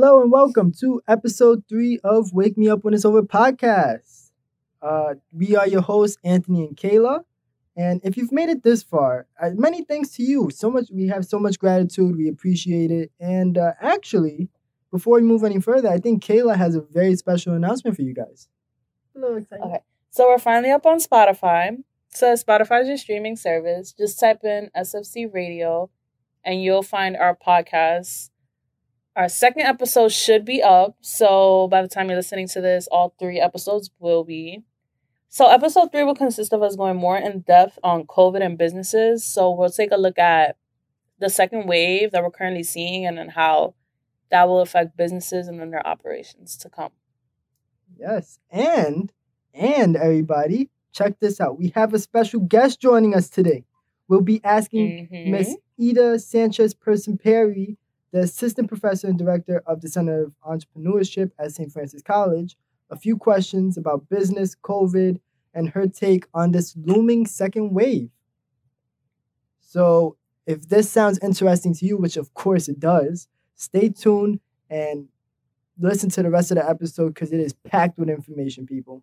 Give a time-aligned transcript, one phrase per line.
[0.00, 4.30] Hello and welcome to episode three of Wake Me Up When It's Over podcast.
[4.80, 7.24] Uh, we are your hosts, Anthony and Kayla.
[7.76, 10.50] And if you've made it this far, uh, many thanks to you.
[10.50, 12.16] So much, we have so much gratitude.
[12.16, 13.10] We appreciate it.
[13.18, 14.50] And uh, actually,
[14.92, 18.14] before we move any further, I think Kayla has a very special announcement for you
[18.14, 18.46] guys.
[19.16, 19.64] A little excited.
[19.64, 19.80] Okay.
[20.10, 21.76] So we're finally up on Spotify.
[22.10, 23.90] So Spotify is your streaming service.
[23.90, 25.90] Just type in SFC Radio
[26.44, 28.30] and you'll find our podcast.
[29.18, 30.96] Our second episode should be up.
[31.00, 34.62] So by the time you're listening to this, all three episodes will be.
[35.28, 39.24] So episode three will consist of us going more in depth on COVID and businesses.
[39.24, 40.56] So we'll take a look at
[41.18, 43.74] the second wave that we're currently seeing and then how
[44.30, 46.92] that will affect businesses and then their operations to come.
[47.98, 48.38] Yes.
[48.52, 49.12] And
[49.52, 51.58] and everybody, check this out.
[51.58, 53.64] We have a special guest joining us today.
[54.06, 55.90] We'll be asking Miss Mhm.
[55.90, 57.78] Ida Sanchez Person Perry,
[58.12, 61.72] the assistant professor and director of the Center of Entrepreneurship at St.
[61.72, 62.56] Francis College,
[62.90, 65.20] a few questions about business, COVID,
[65.54, 68.10] and her take on this looming second wave.
[69.60, 70.16] So,
[70.46, 75.08] if this sounds interesting to you, which of course it does, stay tuned and
[75.78, 79.02] listen to the rest of the episode because it is packed with information, people.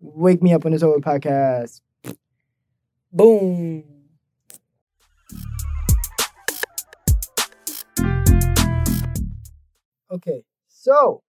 [0.00, 1.80] Wake Me Up When It's Over podcast.
[3.12, 3.95] Boom.
[10.10, 11.22] Okay, so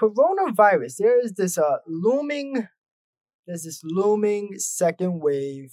[0.00, 0.96] coronavirus.
[0.98, 2.68] There is this uh looming,
[3.46, 5.72] there's this looming second wave.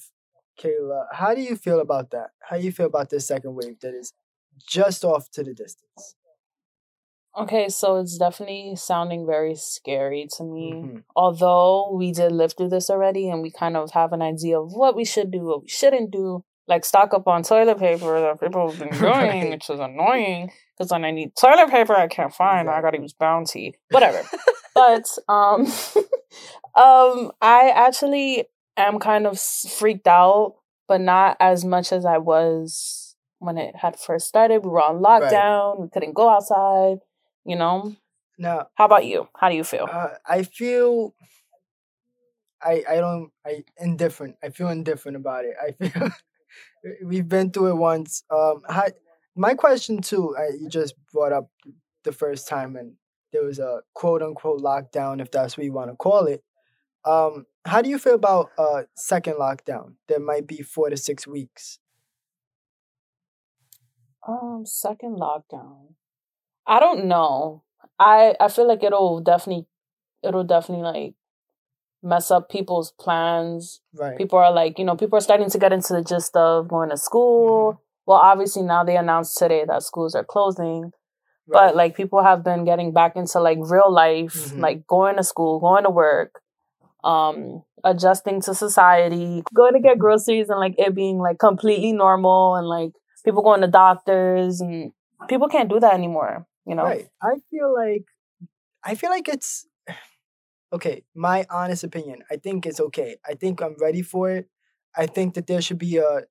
[0.60, 2.30] Kayla, how do you feel about that?
[2.50, 4.14] How do you feel about this second wave that is
[4.68, 6.16] just off to the distance?
[7.38, 10.74] Okay, so it's definitely sounding very scary to me.
[10.74, 11.04] Mhm.
[11.16, 14.74] Although we did live through this already and we kind of have an idea of
[14.74, 18.40] what we should do, what we shouldn't do, like stock up on toilet paper that
[18.40, 19.50] people have been doing, Right.
[19.50, 22.68] which is annoying because when I need toilet paper, I can't find.
[22.68, 22.72] it.
[22.72, 24.22] I gotta use Bounty, whatever.
[24.76, 25.66] but um,
[26.76, 28.46] um, I actually
[28.78, 30.56] am kind of freaked out,
[30.88, 34.64] but not as much as I was when it had first started.
[34.64, 35.24] We were on Right.
[35.24, 35.80] lockdown.
[35.82, 37.00] We couldn't go outside.
[37.44, 37.96] You know.
[38.38, 38.66] No.
[38.76, 39.28] How about you?
[39.36, 39.88] How do you feel?
[39.92, 41.14] uh, I feel
[42.64, 44.38] I I don't I indifferent.
[44.44, 45.56] I feel indifferent about it.
[45.62, 46.10] I feel
[47.04, 48.24] we've been through it once.
[48.30, 48.64] Um,
[49.36, 50.36] my question too.
[50.38, 51.50] I, you just brought up
[52.04, 52.94] the first time, and
[53.32, 56.44] there was a quote unquote lockdown, if that's what you want to call it.
[57.06, 59.94] Um, how do you feel about uh second lockdown?
[60.08, 61.80] There might be four to six weeks.
[64.28, 65.94] Um, second lockdown.
[66.68, 67.64] I don't know.
[68.00, 69.66] I I feel like it'll definitely
[70.24, 71.14] it'll definitely like
[72.04, 73.82] mess up people's plans.
[73.94, 74.18] Right.
[74.18, 76.90] People are like, you know, people are starting to get into the gist of going
[76.90, 77.82] to school.
[78.06, 80.92] Well, obviously now they announced today that schools are closing, right.
[81.48, 84.60] but like people have been getting back into like real life, Mhm.
[84.60, 86.42] like going to school, going to work,
[87.04, 92.56] um, adjusting to society, going to get groceries and like it being like completely normal
[92.56, 92.92] and like
[93.24, 94.92] people going to doctors and
[95.28, 96.84] people can't do that anymore, you know?
[96.86, 97.08] Right.
[97.22, 98.06] I feel like
[98.84, 99.68] I feel like it's
[100.74, 102.24] okay, my honest opinion.
[102.32, 103.18] I think it's okay.
[103.28, 104.50] I think I'm ready for it.
[104.96, 106.22] I think that there should be a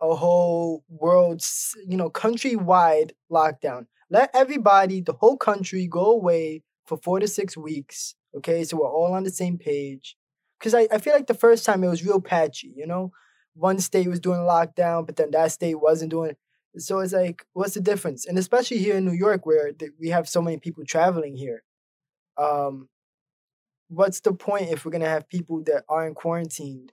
[0.00, 1.42] a whole world,
[1.86, 3.86] you know, countrywide lockdown.
[4.10, 8.64] Let everybody, the whole country go away for 4 to 6 weeks, okay?
[8.64, 10.16] So we're all on the same page.
[10.60, 13.12] Cuz I I feel like the first time it was real patchy, you know?
[13.54, 16.36] One state was doing lockdown, but then that state wasn't doing
[16.78, 18.26] so it's like, what's the difference?
[18.26, 21.64] And especially here in New York, where we have so many people traveling here,
[22.38, 22.88] um,
[23.90, 26.92] what's the point if we're gonna have people that aren't quarantined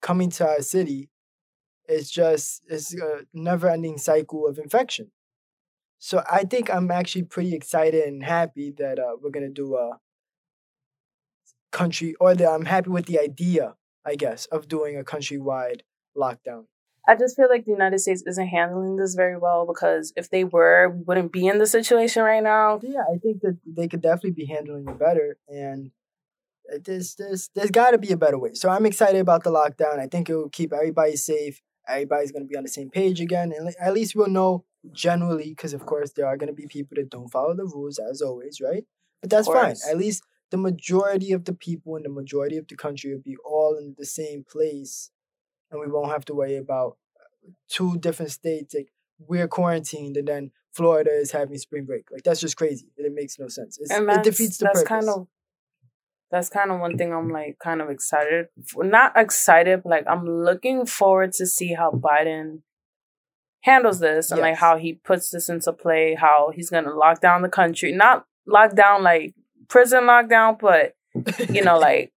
[0.00, 1.10] coming to our city?
[1.86, 5.10] It's just it's a never-ending cycle of infection.
[5.98, 9.98] So I think I'm actually pretty excited and happy that uh, we're gonna do a
[11.70, 13.74] country, or that I'm happy with the idea,
[14.04, 15.80] I guess, of doing a countrywide
[16.16, 16.64] lockdown.
[17.06, 20.44] I just feel like the United States isn't handling this very well because if they
[20.44, 22.80] were, we wouldn't be in the situation right now.
[22.82, 25.90] Yeah, I think that they could definitely be handling it better, and
[26.84, 28.54] there's there's there's got to be a better way.
[28.54, 29.98] So I'm excited about the lockdown.
[29.98, 31.60] I think it will keep everybody safe.
[31.88, 35.72] Everybody's gonna be on the same page again, and at least we'll know generally, because
[35.72, 38.84] of course there are gonna be people that don't follow the rules as always, right?
[39.22, 39.76] But that's fine.
[39.88, 43.36] At least the majority of the people in the majority of the country will be
[43.44, 45.10] all in the same place,
[45.70, 46.98] and we won't have to worry about
[47.68, 48.74] two different states.
[48.74, 52.10] Like we're quarantined, and then Florida is having spring break.
[52.10, 52.88] Like that's just crazy.
[52.96, 53.78] It makes no sense.
[53.80, 54.88] It's, and it defeats the that's purpose.
[54.88, 55.26] kind of
[56.30, 58.84] that's kind of one thing I'm like kind of excited for.
[58.84, 62.60] Not excited, but like I'm looking forward to see how Biden
[63.62, 67.42] handles this and like how he puts this into play, how he's gonna lock down
[67.42, 67.92] the country.
[67.92, 69.34] Not lock down like
[69.68, 70.96] prison lockdown, but
[71.48, 72.12] you know, like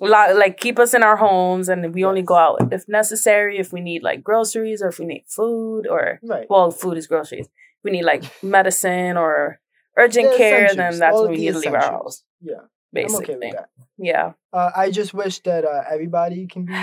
[0.00, 3.72] lo- like keep us in our homes and we only go out if necessary, if
[3.72, 6.46] we need like groceries or if we need food or right.
[6.50, 7.48] well, food is groceries.
[7.84, 9.60] We need like medicine or
[9.96, 12.22] urgent The care, then that's when we need to leave our house.
[12.40, 13.68] Yeah, I'm okay with that.
[13.98, 14.32] Yeah.
[14.52, 16.74] Uh, I just wish that uh, everybody can be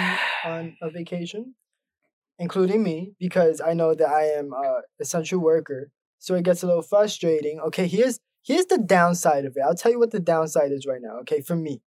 [0.45, 1.55] on a vacation,
[2.39, 5.91] including me, because I know that I am a essential worker.
[6.19, 7.59] So it gets a little frustrating.
[7.59, 9.63] Okay, here's here's the downside of it.
[9.65, 11.19] I'll tell you what the downside is right now.
[11.21, 11.81] Okay, for me,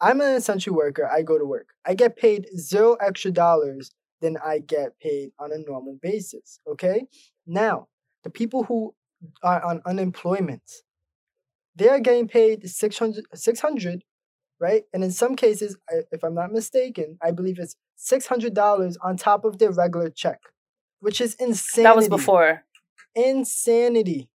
[0.00, 1.06] I'm an essential worker.
[1.06, 1.68] I go to work.
[1.84, 3.90] I get paid zero extra dollars
[4.20, 6.60] than I get paid on a normal basis.
[6.66, 7.06] Okay,
[7.46, 7.88] now
[8.24, 8.94] the people who
[9.42, 10.62] are on unemployment,
[11.78, 14.04] they are getting paid 600, 600
[14.60, 14.82] right?
[14.92, 15.76] And in some cases,
[16.10, 20.10] if I'm not mistaken, I believe it's six hundred dollars on top of their regular
[20.10, 20.40] check,
[21.00, 21.82] which is insanity.
[21.84, 22.64] That was before.
[23.14, 24.28] insanity.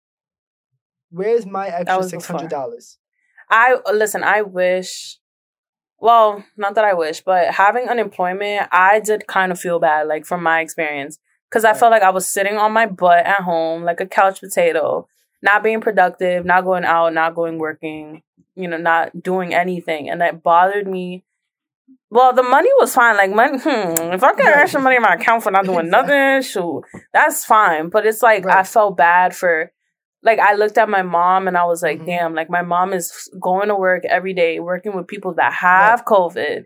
[1.09, 2.37] Where's my extra was six before.
[2.37, 2.97] hundred dollars?
[3.49, 5.17] I listen, I wish
[5.99, 10.25] well, not that I wish, but having unemployment, I did kind of feel bad, like
[10.25, 11.19] from my experience.
[11.51, 11.79] Cause I Right.
[11.79, 15.07] felt like I was sitting on my butt at home like a couch potato,
[15.41, 18.21] not being productive, not going out, not going working,
[18.55, 20.09] you know, not doing anything.
[20.09, 21.23] And that bothered me.
[22.09, 23.15] Well, the money was fine.
[23.17, 24.61] Like money, hmm, if I get Right.
[24.63, 26.83] extra money in my account for not doing nothing, shoot,
[27.13, 27.89] that's fine.
[27.89, 29.71] But it's like I felt bad for
[30.23, 32.05] like I looked at my mom and I was like, Mhm.
[32.05, 36.05] damn, like my mom is going to work every day, working with people that have
[36.05, 36.65] COVID,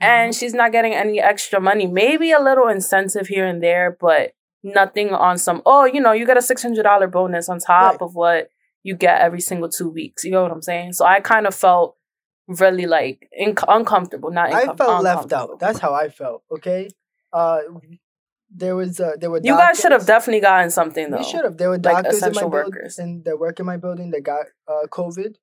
[0.00, 0.38] and Mhm.
[0.38, 1.86] she's not getting any extra money.
[1.86, 4.32] Maybe a little incentive here and there, but
[4.64, 5.62] nothing on some.
[5.64, 8.02] Oh, you know, you get a six hundred dollar bonus on top Right.
[8.02, 8.48] of what
[8.82, 10.24] you get every single two weeks.
[10.24, 10.94] You know what I'm saying?
[10.94, 11.96] So I kind of felt
[12.48, 14.30] really like inc- uncomfortable.
[14.30, 15.58] Not I felt left out.
[15.60, 16.42] That's how I felt.
[16.50, 16.88] Okay,
[17.32, 17.60] uh,
[18.50, 21.18] there was uh, there were You guys should have definitely gotten something though.
[21.18, 21.56] You should have.
[21.56, 22.98] There were Like doctors in my workers.
[22.98, 25.34] and that work in my building that got uh, COVID,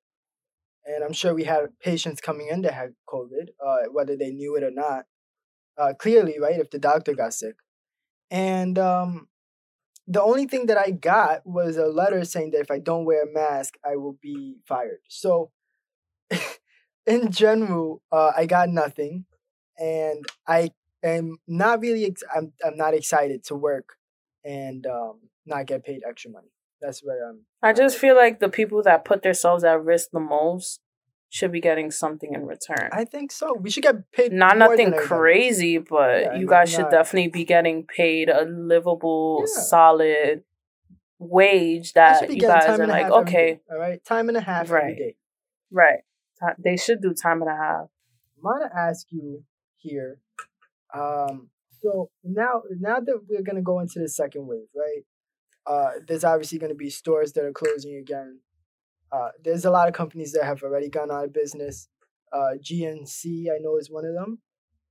[0.86, 4.56] and I'm sure we had patients coming in that had COVID, uh, whether they knew
[4.56, 5.04] it or not.
[5.78, 6.60] Uh, clearly, right?
[6.60, 7.56] If the doctor got sick,
[8.32, 9.28] and um,
[10.08, 13.24] the only thing that I got was a letter saying that if I don't wear
[13.24, 15.00] a mask, I will be fired.
[15.08, 15.50] So,
[17.06, 19.26] in general, uh, I got nothing,
[19.78, 20.70] and I
[21.02, 22.06] am not really.
[22.06, 23.90] Ex- I'm I'm not excited to work
[24.44, 26.50] and um, not get paid extra money.
[26.80, 27.46] That's where I'm.
[27.62, 30.80] I just feel like the people that put themselves at risk the most
[31.34, 32.90] should be getting something in return.
[32.92, 33.54] I think so.
[33.54, 34.32] We should get paid.
[34.34, 39.38] not nothing crazy, but Yeah, you guys should not- definitely be getting paid a livable,
[39.40, 39.62] Yeah.
[39.62, 40.44] solid
[41.18, 44.96] wage that you guys are like, okay, all right, time and a half every Right.
[44.96, 45.16] day.
[45.70, 46.00] right.
[46.58, 47.88] They should do time and a half.
[48.36, 49.44] I'm gonna ask you
[49.78, 50.18] here.
[50.92, 51.48] Um,
[51.80, 55.04] so now, now that we're gonna go into the second wave, right?
[55.64, 58.40] Uh, there's obviously gonna be stores that are closing again.
[59.12, 61.88] Uh, there's a lot of companies that have already gone out of business.
[62.32, 64.38] Uh, GNC, I know, is one of them.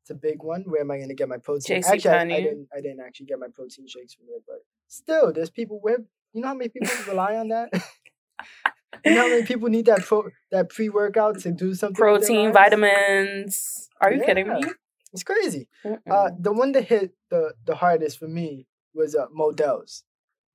[0.03, 0.63] It's a big one.
[0.67, 1.81] Where am I gonna get my protein?
[1.81, 2.67] JC actually, I, I didn't.
[2.75, 4.57] I didn't actually get my protein shakes from there, but
[4.87, 6.01] still, there's people with.
[6.33, 7.69] you know how many people rely on that.
[9.05, 11.95] you know how many people need that pro that pre workout to do something.
[11.95, 13.89] Protein, vitamins.
[13.99, 14.61] Are you kidding me?
[15.13, 15.67] It's crazy.
[16.09, 20.03] Uh, the one that hit the the hardest for me was uh, Modell's.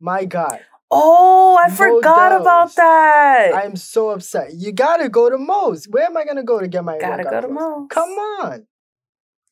[0.01, 3.53] My God, oh, I forgot about that.
[3.55, 4.53] I am so upset.
[4.55, 5.87] You gotta go to Moe's.
[5.87, 7.53] Where am I gonna go to get my Gotta go to clothes?
[7.59, 7.89] Moe's.
[7.91, 8.67] Come on.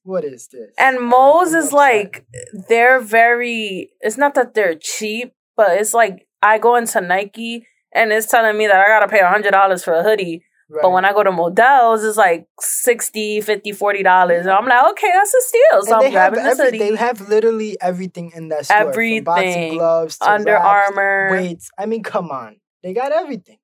[0.03, 0.71] What is this?
[0.79, 1.73] And I'm- I'm is upset.
[1.73, 2.27] like
[2.69, 8.13] they're very it's not that they're cheap, but it's like I go into Nike and
[8.13, 10.45] it's telling me that I gotta pay a hundred dollars for a hoodie.
[10.71, 14.47] But when I go to Modell's, it's like 60 50 40 dollars.
[14.47, 15.83] And I'm like, okay, that's a steal.
[15.83, 18.93] So and I'm grabbing this every, they have literally everything in that store.
[18.93, 19.79] From boxing Everything.
[19.79, 21.29] gloves to Under Armour.
[21.31, 21.71] weights.
[21.79, 22.57] I mean, come on.
[22.83, 23.59] They got everything.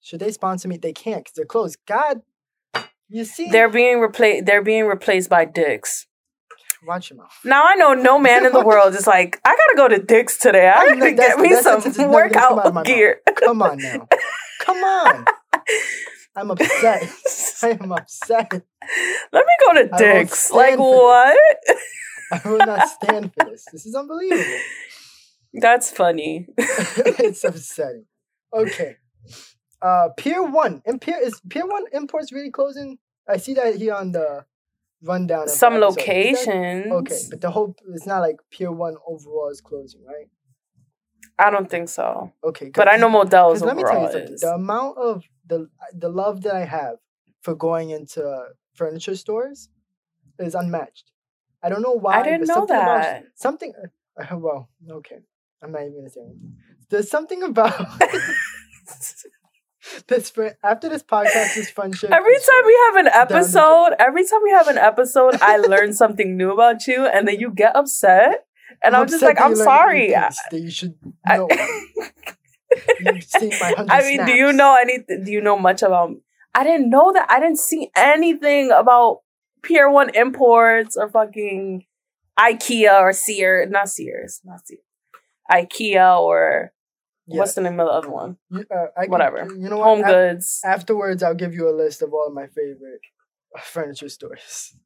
[0.00, 0.76] Should they sponsor me?
[0.76, 1.78] They can't because they're closed.
[1.86, 2.22] God,
[3.08, 3.50] you see?
[3.50, 6.06] They're being replaced they're being replaced by Dick's.
[6.86, 7.32] Watch your mouth.
[7.44, 10.38] Now I know no man in the world is like, I gotta go to Dick's
[10.38, 10.68] today.
[10.68, 12.84] I gotta get me some sentence is never gonna come out workout mouth.
[12.86, 13.20] gear.
[13.36, 14.08] Come on now.
[14.60, 15.24] Come on.
[16.36, 17.10] I'm upset.
[17.62, 18.52] I am upset.
[19.32, 20.52] Let me go to Dick's.
[20.52, 21.38] Like what?
[22.32, 23.64] I will not stand for this.
[23.72, 24.44] This is unbelievable.
[25.54, 26.46] That's funny.
[26.58, 28.04] it's upsetting.
[28.54, 28.96] Okay.
[29.82, 30.82] Uh Pier One.
[30.86, 32.98] And Pier is Pier One imports really closing?
[33.28, 34.44] I see that here on the
[35.02, 35.48] rundown.
[35.48, 35.74] Some.
[35.74, 36.86] Locations.
[36.92, 40.28] Okay, but the whole it's not like Pier One overall is closing, right?
[41.38, 42.32] I don't think so.
[42.44, 42.70] Okay.
[42.74, 44.34] But I know Modell's Because let me tell you overall something.
[44.34, 44.40] is.
[44.40, 46.96] The amount of the the love that I have
[47.42, 49.68] for going into furniture stores
[50.38, 51.10] is unmatched.
[51.62, 52.20] I don't know why.
[52.20, 53.24] I didn't know something about- that.
[53.36, 53.72] something
[54.20, 55.18] Uh, well, okay.
[55.62, 56.56] I'm not even gonna say anything.
[56.90, 57.74] There's something about
[60.08, 62.10] this fri- after this podcast, this friendship.
[62.10, 63.40] Every is time we have an Down the drain.
[63.40, 67.38] episode, every time we have an episode, I learn something new about you, and then
[67.40, 68.46] you get upset,
[68.82, 70.14] and I'm, just like, I'm sorry.
[70.52, 70.94] You should
[71.26, 71.48] I- know.
[73.00, 75.24] You've seen my I mean, do you know anything?
[75.24, 76.10] Do you know much about?
[76.54, 77.30] I didn't know that.
[77.30, 79.20] I didn't see anything about
[79.62, 81.86] Pier One Imports or fucking
[82.38, 83.70] IKEA or Sears.
[83.70, 84.40] Not Sears.
[84.44, 84.82] Not Sears.
[85.50, 86.72] IKEA or
[87.26, 88.36] what's the name of the other one?
[88.50, 89.48] You, uh, Whatever.
[89.56, 89.84] you know what?
[89.84, 90.60] Home Goods.
[90.64, 93.00] afterwards, I'll give you a list of all of my favorite
[93.62, 94.76] furniture stores.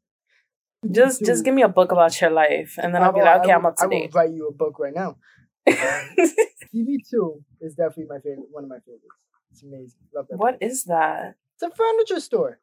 [0.90, 3.36] Just, just give me a book about your life, and then I'll be I- like,
[3.36, 4.14] I okay, I'm will- up to I will date.
[4.14, 5.16] write you a book right now.
[5.68, 8.46] TV two is definitely my favorite.
[8.50, 9.04] One of my favorites.
[9.52, 10.00] It's amazing.
[10.14, 10.36] Love that.
[10.38, 11.34] what is that?
[11.54, 12.58] It's a furniture store.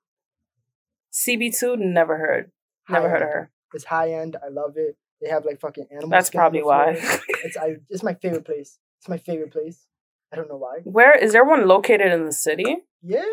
[1.13, 1.77] CB2?
[1.79, 2.51] Never heard.
[2.89, 3.51] Never heard of her.
[3.73, 4.35] It's high end.
[4.43, 4.97] I love it.
[5.21, 6.09] They have like fucking animals.
[6.11, 6.97] That's probably why.
[7.43, 7.77] It's I.
[7.89, 8.79] It's my favorite place.
[8.99, 9.85] It's my favorite place.
[10.33, 10.79] I don't know why.
[10.83, 12.77] Where is there one located in the city?
[13.01, 13.23] Yeah,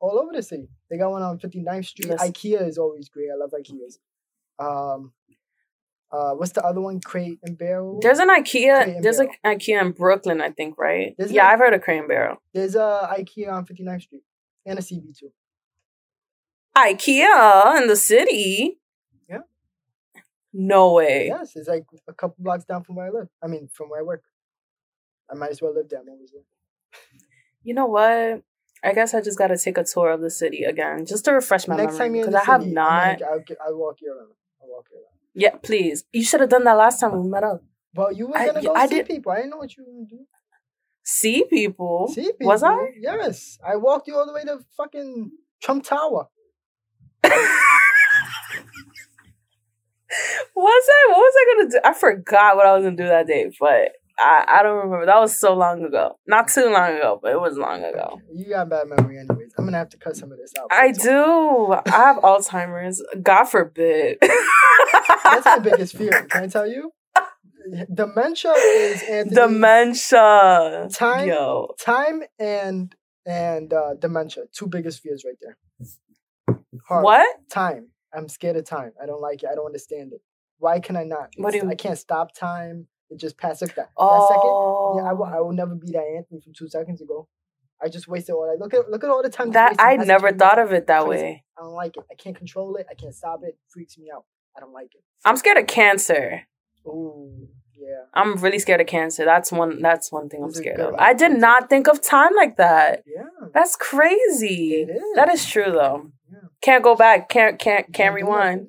[0.00, 0.68] all over the city.
[0.90, 2.10] They got one on 59th Street.
[2.10, 2.32] Listen.
[2.32, 3.28] IKEA is always great.
[3.32, 3.98] I love IKEA's.
[4.58, 5.12] Um,
[6.10, 7.00] uh, what's the other one?
[7.00, 8.00] Crate and Barrel.
[8.00, 9.02] There's an IKEA.
[9.02, 11.14] There's an IKEA in Brooklyn, I think, right?
[11.18, 12.36] There's yeah, I've heard of Crane Barrel.
[12.54, 14.22] There's a IKEA on 59th Street
[14.64, 15.24] and a CB2.
[16.76, 18.78] IKEA in the city.
[19.28, 19.38] Yeah.
[20.52, 21.26] No way.
[21.26, 23.28] Yes, it's like a couple blocks down from where I live.
[23.42, 24.22] I mean, from where I work.
[25.30, 26.00] I might as well live there.
[26.00, 26.16] I'm there.
[27.62, 28.42] You know what?
[28.84, 31.32] I guess I just got to take a tour of the city again, just to
[31.32, 33.22] refresh my Next memory because I have city, not.
[33.22, 34.28] I'll, I'll walk you around.
[34.62, 35.04] I'll walk you around.
[35.34, 36.04] Yeah, please.
[36.12, 37.62] You should have done that last time we met up.
[37.94, 39.32] But you were I- gonna go I see did- people.
[39.32, 40.26] I didn't know what you were gonna do.
[41.02, 42.08] See people.
[42.14, 42.46] See people.
[42.48, 42.76] Was I?
[43.00, 43.58] Yes.
[43.66, 45.30] I walked you all the way to fucking
[45.62, 46.28] Trump Tower.
[47.24, 47.32] was
[50.88, 51.06] I?
[51.08, 51.80] What was I gonna do?
[51.84, 55.06] I forgot what I was gonna do that day, but I, I don't remember.
[55.06, 56.18] That was so long ago.
[56.26, 58.20] Not too long ago, but it was long ago.
[58.34, 59.52] You got bad memory, anyways.
[59.56, 60.66] I'm gonna have to cut some of this out.
[60.72, 61.72] I do.
[61.72, 63.02] I have Alzheimer's.
[63.22, 64.18] God forbid.
[64.20, 66.26] That's my biggest fear.
[66.30, 66.90] Can I tell you?
[67.92, 69.34] Dementia is Anthony.
[69.36, 70.88] Dementia.
[70.92, 71.74] Time- Yo.
[71.78, 72.94] time and
[73.26, 74.44] and uh, dementia.
[74.52, 75.56] Two biggest fears right there.
[76.88, 77.04] Hard.
[77.04, 77.36] What?
[77.50, 77.88] Time.
[78.14, 78.92] I'm scared of time.
[79.02, 79.50] I don't like it.
[79.52, 80.22] I don't understand it.
[80.58, 81.28] Why can I not?
[81.36, 82.86] What do you- I can't stop time.
[83.10, 83.76] It just passes that.
[83.76, 84.42] That second.
[84.44, 84.98] Oh.
[84.98, 85.50] Yeah, I will, I will oh.
[85.50, 87.28] never be that Anthony from two seconds ago.
[87.80, 88.58] I just wasted all that.
[88.58, 89.52] Look at look at all the time.
[89.52, 91.22] that I never thought of it that Crazy.
[91.22, 91.44] way.
[91.56, 92.04] I don't like it.
[92.10, 92.86] I can't control it.
[92.90, 93.48] I can't stop it.
[93.48, 94.24] it freaks me out.
[94.56, 95.02] I don't like it.
[95.24, 96.42] I'm scared of cancer.
[96.86, 98.02] Ooh, yeah.
[98.14, 99.24] I'm really scared of cancer.
[99.24, 99.80] That's one.
[99.80, 100.94] That's one thing I'm scared of.
[100.98, 103.04] I did not think of time like that.
[103.06, 103.48] Yeah.
[103.54, 104.82] That's crazy.
[104.82, 105.02] It is.
[105.14, 106.10] That is true though.
[106.30, 106.38] Yeah.
[106.60, 107.28] Can't go back.
[107.28, 108.68] Can't can't can't Can't rewind.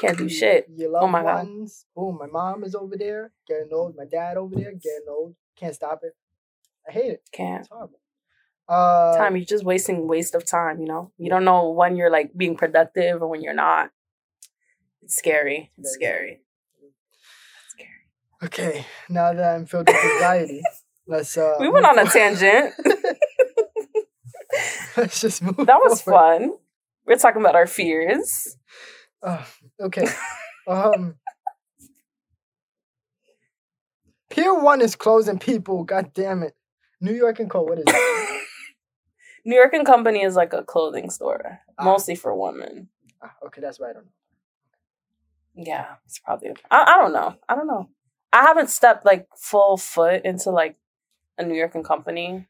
[0.00, 0.66] Can't do shit.
[0.76, 1.46] Your loved Oh my God.
[1.94, 2.18] Boom.
[2.18, 3.96] My mom is over there getting old.
[3.96, 5.34] My dad over there getting old.
[5.56, 6.14] Can't stop it.
[6.88, 7.22] I hate it.
[7.32, 7.60] Can't.
[7.60, 8.00] It's horrible.
[8.68, 9.36] Uh, Time.
[9.36, 10.80] You're just wasting waste of time.
[10.80, 11.12] You know.
[11.18, 13.90] You don't know when you're like being productive or when you're not.
[15.02, 15.70] It's scary.
[15.76, 16.40] It's scary.
[17.68, 17.88] Scary.
[18.44, 18.86] Okay.
[19.08, 20.62] Now that I'm filled with anxiety,
[21.06, 21.36] let's.
[21.36, 22.74] Uh, We went on a tangent.
[24.96, 25.56] let's just move.
[25.66, 26.38] That was forward.
[26.38, 26.52] fun.
[27.06, 28.56] We're talking about our fears.
[29.22, 29.42] Uh,
[29.80, 30.06] okay.
[30.68, 31.16] um.
[34.28, 35.38] Pier one is closing.
[35.38, 36.54] People, god damn it.
[37.00, 37.62] New York and Co.
[37.62, 38.42] What is it?
[39.44, 41.84] New York and Company is like a clothing store, Ah.
[41.84, 42.88] mostly for women.
[43.22, 43.90] Ah, okay, that's right.
[43.90, 44.10] I don't know.
[45.54, 46.50] Yeah, it's probably.
[46.70, 47.34] I, I don't know.
[47.48, 47.88] I don't know.
[48.32, 50.76] I haven't stepped like full foot into like
[51.36, 52.46] a New York and Company,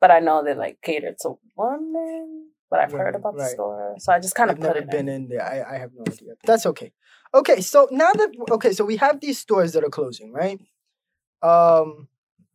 [0.00, 2.43] but I know they like cater to women.
[2.74, 4.90] But I've heard Women, about the store, so I just kind of put never it
[4.90, 5.22] been in.
[5.22, 5.44] in there.
[5.46, 6.32] I, I have no idea.
[6.44, 6.92] That's okay.
[7.32, 10.60] Okay, so now that okay, so we have these stores that are closing, right?
[11.40, 12.08] Um,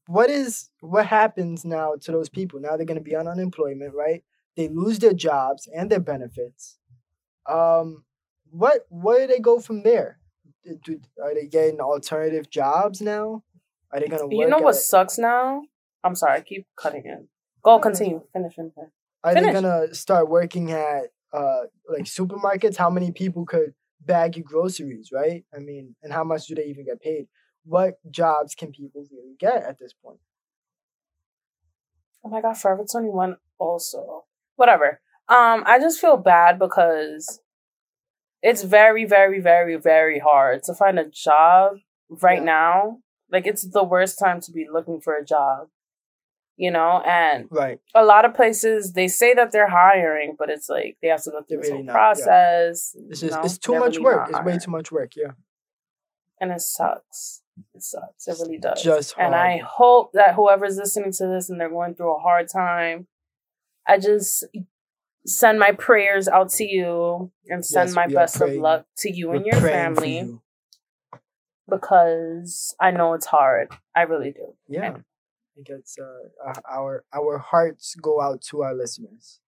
[0.07, 2.59] what is what happens now to those people?
[2.59, 4.25] Now they're gonna be on unemployment, right?
[4.57, 6.79] They lose their jobs and their benefits.
[7.45, 8.03] Um,
[8.51, 10.19] what where do they go from there?
[10.83, 13.45] Do- are they getting alternative jobs now?
[13.93, 14.27] Are they gonna?
[14.35, 15.61] You know what a- sucks now?
[16.03, 17.29] I'm sorry, I keep cutting in.
[17.63, 18.21] Go continue.
[18.33, 18.55] Finish.
[18.55, 18.73] finish.
[19.23, 22.77] Are they gonna start working at uh like supermarkets?
[22.77, 25.43] How many people could bag your groceries, right?
[25.53, 27.27] I mean, and how much do they even get paid?
[27.65, 30.19] What jobs can people really get at this point?
[32.23, 34.25] Oh my god, Forever 21 also.
[34.55, 35.01] Whatever.
[35.27, 37.39] Um, I just feel bad because
[38.41, 41.77] it's very, very, very, very hard to find a job
[42.09, 42.43] right Yeah.
[42.45, 42.99] now.
[43.31, 45.69] Like it's the worst time to be looking for a job.
[46.61, 47.79] You know, and Right.
[47.95, 51.31] a lot of places they say that they're hiring, but it's like they have to
[51.31, 51.97] go through They're this really whole not, yeah.
[51.97, 52.95] process.
[53.09, 53.41] It's just know?
[53.43, 54.29] it's too They're much really work.
[54.29, 55.31] It's way too much work, yeah.
[56.41, 57.43] and it sucks.
[57.73, 58.27] It sucks.
[58.27, 58.83] It really does.
[58.83, 62.49] Just and I hope that whoever's listening to this and they're going through a hard
[62.49, 63.07] time,
[63.87, 64.43] I just
[65.25, 69.31] send my prayers out to you and send Yes, my best of luck to you
[69.31, 70.41] and We're your family you.
[71.69, 73.69] because I know it's hard.
[73.95, 74.55] I really do.
[74.67, 74.85] Yeah.
[74.95, 75.03] And-
[75.59, 79.39] I think it's uh, uh, our our hearts go out to our listeners.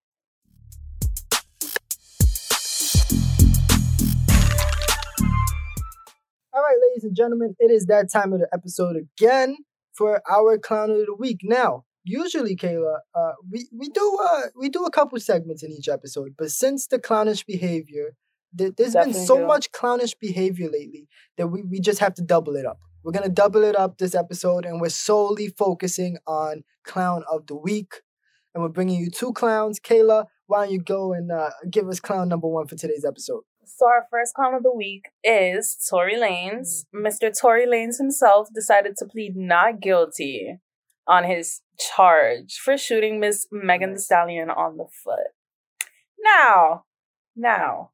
[6.53, 9.58] All right, ladies and gentlemen, it is that time of the episode again
[9.94, 11.39] for our clown of the week.
[11.44, 15.88] Now, usually, Kayla, uh, we we do uh we do a couple segments in each
[15.88, 18.15] episode, but since the clownish behavior,
[18.58, 19.48] th- there's been so do.
[19.48, 22.80] much clownish behavior lately that we, we just have to double it up.
[23.03, 27.55] We're gonna double it up this episode, and we're solely focusing on clown of the
[27.55, 28.01] week.
[28.53, 29.79] And we're bringing you two clowns.
[29.79, 33.43] Kayla, why don't you go and uh, give us clown number one for today's episode?
[33.65, 36.86] So our first clown of the week is Tory Lanez.
[36.93, 37.31] Mr.
[37.36, 40.60] Tory Lanez himself decided to plead not guilty
[41.08, 45.31] on his charge for shooting Miss Megan Thee Stallion on the foot.
[46.20, 46.84] Now,
[47.36, 47.91] now,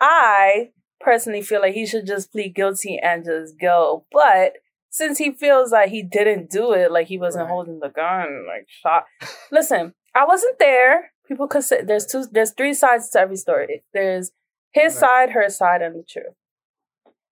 [0.00, 0.70] I
[1.00, 4.04] personally feel like he should just plead guilty and just go.
[4.12, 4.54] But
[4.90, 7.50] since he feels like he didn't do it, like he wasn't Right.
[7.50, 9.04] holding the gun, like shot.
[9.52, 11.12] Listen, I wasn't there.
[11.26, 13.84] People could say there's two, there's three sides to every story.
[13.92, 14.32] There's
[14.72, 15.00] his Right.
[15.00, 16.34] side, her side, and the truth.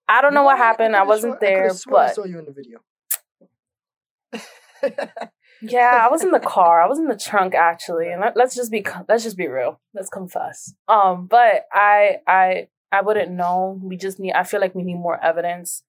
[0.08, 0.94] I don't know what happened.
[0.94, 2.78] I, could've wasn't I there, I but saw you in the video.
[5.62, 6.82] yeah, I was in the car.
[6.82, 9.80] I was in the trunk actually, and let, let's just be let's just be real.
[9.94, 10.74] Let's confess.
[10.88, 13.78] Um, but I I I wouldn't know.
[13.82, 14.32] We just need.
[14.32, 15.82] I feel like we need more evidence,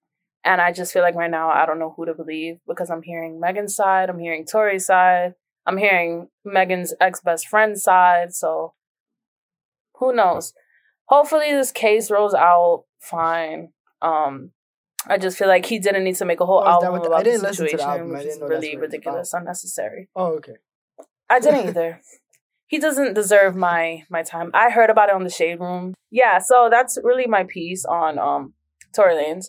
[0.44, 3.02] and I just feel like right now I don't know who to believe because I'm
[3.02, 5.34] hearing Megan's side, I'm hearing Tory's side,
[5.66, 8.34] I'm hearing Megan's ex best friend's side.
[8.34, 8.74] So
[9.96, 10.52] who knows?
[11.06, 13.72] Hopefully this case rolls out fine.
[14.02, 14.50] Um,
[15.06, 17.08] I just feel like he didn't need to make a whole Oh, album what the-
[17.08, 18.16] I about the didn't listen to the situation, album.
[18.16, 20.08] I didn't know really what it was ridiculous, unnecessary.
[20.16, 20.56] oh, okay.
[21.30, 22.00] I didn't either.
[22.68, 24.50] He doesn't deserve my my time.
[24.54, 25.94] I heard about it on the Shade Room.
[26.10, 28.54] Yeah, so that's really my piece on um
[28.94, 29.46] Tory Lanez.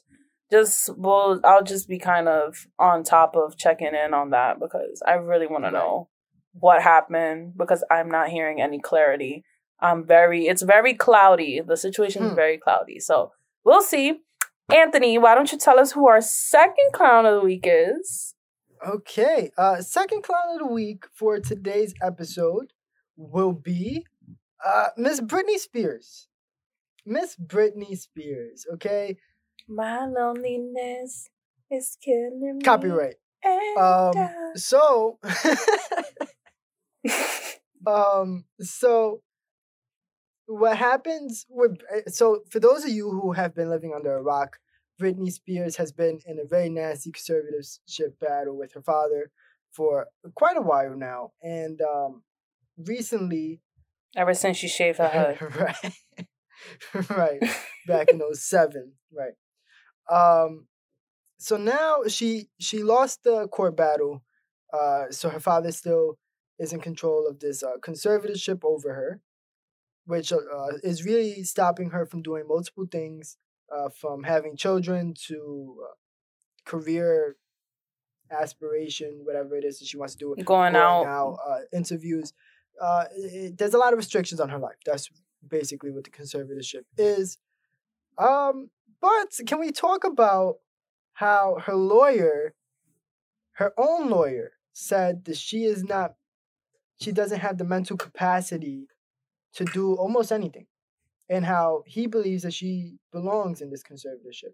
[0.52, 5.04] Just well, I'll just be kind of on top of checking in on that because
[5.06, 6.10] I really want to know
[6.54, 9.44] what happened because I'm not hearing any clarity.
[9.80, 11.62] I'm very it's very cloudy.
[11.66, 12.36] The situation is Hmm.
[12.36, 13.00] very cloudy.
[13.00, 13.32] So
[13.64, 14.22] we'll see.
[14.74, 18.36] Anthony, why don't you tell us who our second clown of the week is?
[18.88, 19.52] Okay.
[19.58, 22.72] Uh, second clown of the week for today's episode
[23.20, 24.06] will be
[24.66, 26.28] uh, Miss Britney Spears.
[27.06, 28.66] Miss Britney Spears.
[28.74, 29.18] Okay.
[29.68, 31.30] My loneliness
[31.70, 32.62] is killing me.
[32.64, 33.16] Copyright.
[33.46, 35.20] Um, I- So,
[37.88, 39.22] um, so
[40.48, 44.22] what happens with uh, so for those of you who have been living under a
[44.22, 44.58] rock,
[45.02, 49.32] Britney Spears has been in a very nasty conservatorship battle with her father
[49.72, 52.24] for quite a while now, and um,
[52.86, 53.62] recently,
[54.16, 55.40] Ever since she shaved her head.
[56.96, 57.40] right, right,
[57.88, 59.34] back in 07, right.
[60.10, 60.68] Um,
[61.38, 64.24] so now she she lost the court battle,
[64.74, 66.18] uh, so her father still
[66.58, 69.22] is in control of this uh, conservatorship over her,
[70.06, 70.38] which uh,
[70.84, 73.38] is really stopping her from doing multiple things,
[73.72, 75.94] uh, from having children to uh,
[76.66, 77.38] career
[78.32, 81.06] aspiration, whatever it is that she wants to do Going out.
[81.06, 82.34] out, uh, interviews.
[82.82, 84.78] Uh, it, there's a lot of restrictions on her life.
[84.86, 85.10] That's
[85.48, 87.38] basically what the conservatorship is.
[88.18, 88.70] Um,
[89.02, 90.56] but can we talk about
[91.14, 92.54] how her lawyer,
[93.54, 96.16] her own lawyer, said that she is not,
[97.02, 98.88] she doesn't have the mental capacity
[99.54, 100.68] to do almost anything,
[101.30, 104.54] and how he believes that she belongs in this conservatorship.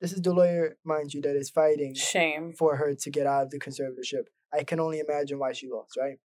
[0.00, 2.52] This is the lawyer, mind you, that is fighting Shame.
[2.52, 4.24] for her to get out of the conservatorship.
[4.52, 6.18] I can only imagine why she lost, right?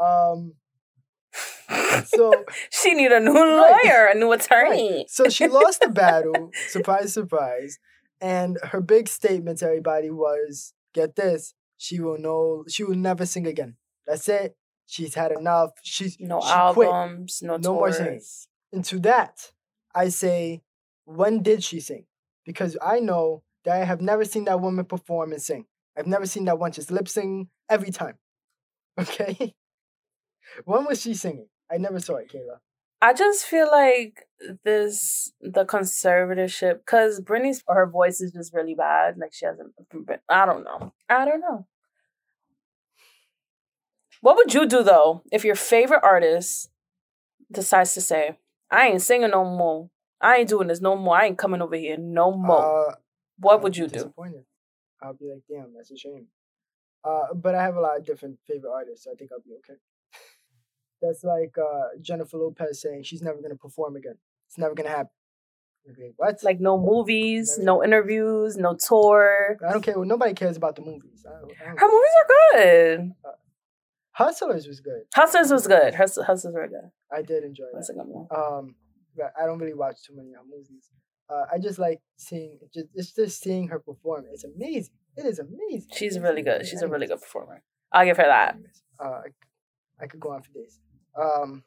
[0.00, 0.54] Um,
[2.06, 3.80] so she need a new Right.
[3.84, 5.06] lawyer, a new attorney.
[5.08, 7.78] so she lost the battle, surprise, surprise,
[8.20, 13.26] and her big statement to everybody was, "Get this, she will no, she will never
[13.26, 13.76] sing again.
[14.06, 14.56] That's it.
[14.86, 15.70] She's had enough.
[15.82, 18.20] She's No she quit." albums, no, No more singing.
[18.72, 19.52] And to that,
[19.94, 20.62] I say,
[21.04, 22.06] when did she sing?
[22.44, 25.66] Because I know that I have never seen that woman perform and sing.
[25.96, 28.16] I've never seen that one just lip sing every time.
[28.98, 29.54] Okay?
[30.64, 31.46] When was she singing?
[31.70, 32.58] I never saw it, Kayla.
[33.02, 34.26] I just feel like
[34.64, 39.16] this the conservatorship because Britney's her voice is just really bad.
[39.18, 39.72] Like she hasn't.
[40.28, 40.92] I don't know.
[41.08, 41.66] I don't know.
[44.20, 46.70] What would you do though if your favorite artist
[47.50, 48.38] decides to say,
[48.70, 49.90] "I ain't singing no more.
[50.20, 51.16] I ain't doing this no more.
[51.16, 52.94] I ain't coming over here no more." Uh,
[53.38, 54.12] What I'll would you do?
[55.02, 56.26] I'll be like, damn, that's a shame.
[57.02, 59.54] Uh, but I have a lot of different favorite artists, so I think I'll be
[59.60, 59.78] okay.
[61.02, 64.18] That's like uh, Jennifer Lopez saying she's never gonna perform again.
[64.48, 65.10] It's never gonna happen.
[65.90, 66.42] Okay, what?
[66.44, 69.56] Like no movies, Never- no interviews, no tour.
[69.66, 69.96] I don't care.
[69.98, 71.24] Well, nobody cares about the movies.
[71.26, 73.12] I don't, I don't Her movies are good.
[74.12, 75.02] Hustlers was good.
[75.14, 75.94] Hustlers was good.
[75.94, 76.90] Hustlers, Hustlers were good.
[77.12, 77.94] I did enjoy That's that.
[77.94, 78.26] a good one.
[78.34, 78.74] Um,
[79.16, 80.90] but I don't really watch too many uh, movies.
[81.30, 84.24] Uh, I just like seeing just it's just seeing her perform.
[84.32, 84.92] It's amazing.
[85.16, 85.88] It is amazing.
[85.94, 86.66] She's really good.
[86.66, 87.62] She's a really good performer.
[87.92, 88.56] I'll give her that.
[89.02, 90.78] Uh, I, I could go on for days.
[91.20, 91.62] Um,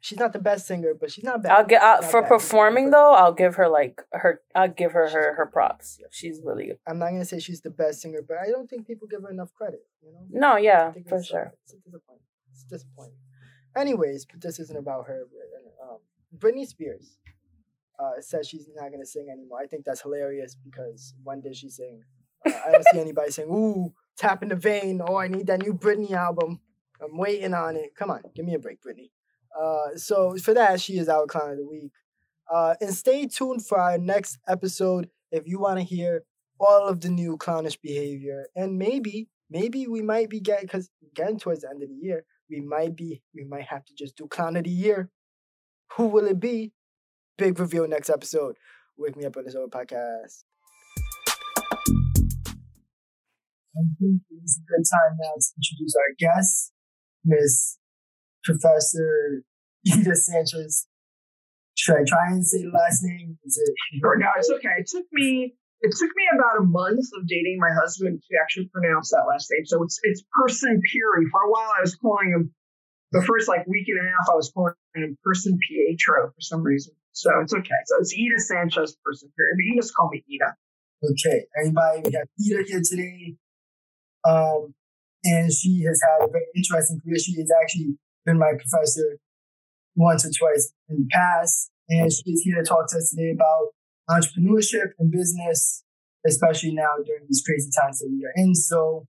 [0.00, 1.52] she's not the best singer, but she's not bad.
[1.52, 3.12] I'll get uh, for performing though.
[3.14, 4.40] I'll give her like her.
[4.54, 5.98] I'll give her her her props.
[6.10, 6.78] She's really good.
[6.86, 9.30] I'm not gonna say she's the best singer, but I don't think people give her
[9.30, 9.80] enough credit.
[10.02, 10.50] You know.
[10.52, 11.52] No, yeah, for it's, uh, sure.
[11.64, 12.22] It's a disappointment.
[12.52, 13.18] It's disappointing.
[13.76, 15.24] Anyways, but this isn't about her.
[15.30, 15.98] but, Um,
[16.38, 17.18] Britney Spears
[17.98, 19.58] uh, says she's not gonna sing anymore.
[19.60, 22.02] I think that's hilarious because when did she sing?
[22.46, 25.60] Uh, I don't see anybody saying, "Ooh, tap in the vein." Oh, I need that
[25.62, 26.60] new Britney album.
[27.02, 27.94] I'm waiting on it.
[27.96, 29.10] Come on, give me a break, Britney.
[29.58, 31.92] Uh, so for that, she is our clown of the week.
[32.52, 36.22] Uh, and stay tuned for our next episode if you want to hear
[36.58, 41.38] all of the new clownish behavior and maybe maybe we might be getting because getting
[41.38, 44.26] towards the end of the year we might be we might have to just do
[44.26, 45.10] clown of the year
[45.96, 46.72] who will it be
[47.36, 48.56] big reveal next episode
[48.96, 50.44] wake me up on this other podcast
[53.76, 56.72] I think it's a good time now to introduce our guest,
[57.26, 57.78] Miss
[58.44, 59.42] Professor
[59.92, 60.86] Ida Sanchez.
[61.74, 63.38] Should I try and say the last name?
[63.44, 64.78] Is it Sure, no, it's okay.
[64.78, 68.70] It took me it took me about a month of dating my husband to actually
[68.72, 69.66] pronounce that last name.
[69.66, 71.26] So it's it's Person Puri.
[71.30, 72.54] For a while, I was calling him
[73.12, 74.28] the first like week and a half.
[74.32, 76.94] I was calling him Person Pietro for some reason.
[77.12, 77.80] So it's okay.
[77.86, 80.54] So it's Ida Sanchez Person Puri, but you just call me Ida.
[81.04, 83.36] Okay, Anybody we have Ida here today.
[84.26, 84.74] Um,
[85.26, 87.18] and she has had a very interesting career.
[87.18, 89.18] She has actually been my professor
[89.96, 91.70] once or twice in the past.
[91.88, 93.74] And she is here to talk to us today about
[94.10, 95.82] entrepreneurship and business,
[96.26, 98.54] especially now during these crazy times that we are in.
[98.54, 99.06] So,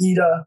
[0.00, 0.46] Ida,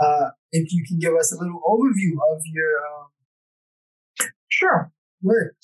[0.00, 4.92] uh, if you can give us a little overview of your um, Sure.
[5.22, 5.56] work.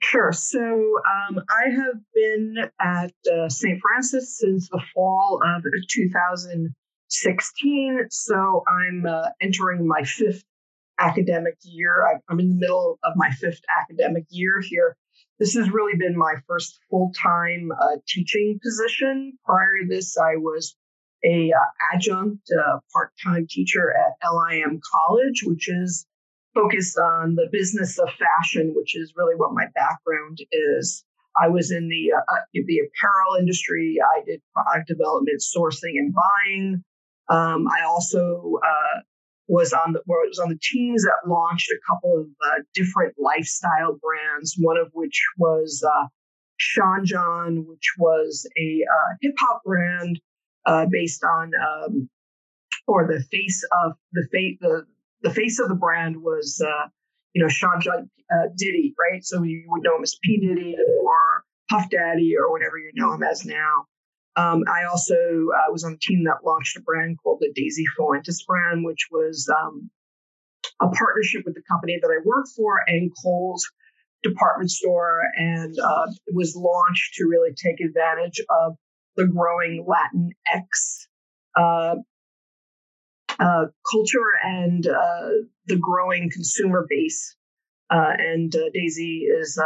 [0.00, 0.32] Sure.
[0.32, 3.80] So um, I have been at uh, St.
[3.80, 5.62] Francis since the fall of
[7.22, 8.06] 2016.
[8.10, 10.44] So I'm uh, entering my fifth
[10.98, 12.20] academic year.
[12.28, 14.96] I'm in the middle of my fifth academic year here.
[15.38, 19.38] This has really been my first full time uh, teaching position.
[19.44, 20.76] Prior to this, I was
[21.24, 26.06] a uh, adjunct uh, part time teacher at LIM College, which is
[26.54, 31.04] focused on the business of fashion, which is really what my background is.
[31.36, 33.98] I was in the uh, uh, the apparel industry.
[34.00, 36.84] I did product development, sourcing, and buying.
[37.28, 39.00] Um, I also uh,
[39.48, 43.98] was on the was on the teams that launched a couple of uh, different lifestyle
[44.00, 44.56] brands.
[44.58, 46.06] One of which was uh,
[46.56, 50.20] Sean John, which was a uh, hip hop brand
[50.66, 52.08] uh, based on um,
[52.86, 54.86] or the face of the face the
[55.24, 56.88] the face of the brand was, uh,
[57.32, 59.24] you know, Sean John uh, Diddy, right?
[59.24, 63.12] So you would know him as P Diddy or Puff Daddy or whatever you know
[63.12, 63.86] him as now.
[64.36, 67.84] Um, I also uh, was on the team that launched a brand called the Daisy
[67.96, 69.90] Fuentes brand, which was um,
[70.80, 73.70] a partnership with the company that I work for and Kohl's
[74.22, 78.76] department store, and uh, it was launched to really take advantage of
[79.16, 81.06] the growing Latinx
[81.56, 81.96] uh,
[83.38, 85.28] uh, culture and uh,
[85.66, 87.36] the growing consumer base.
[87.90, 89.60] Uh, and Daisy is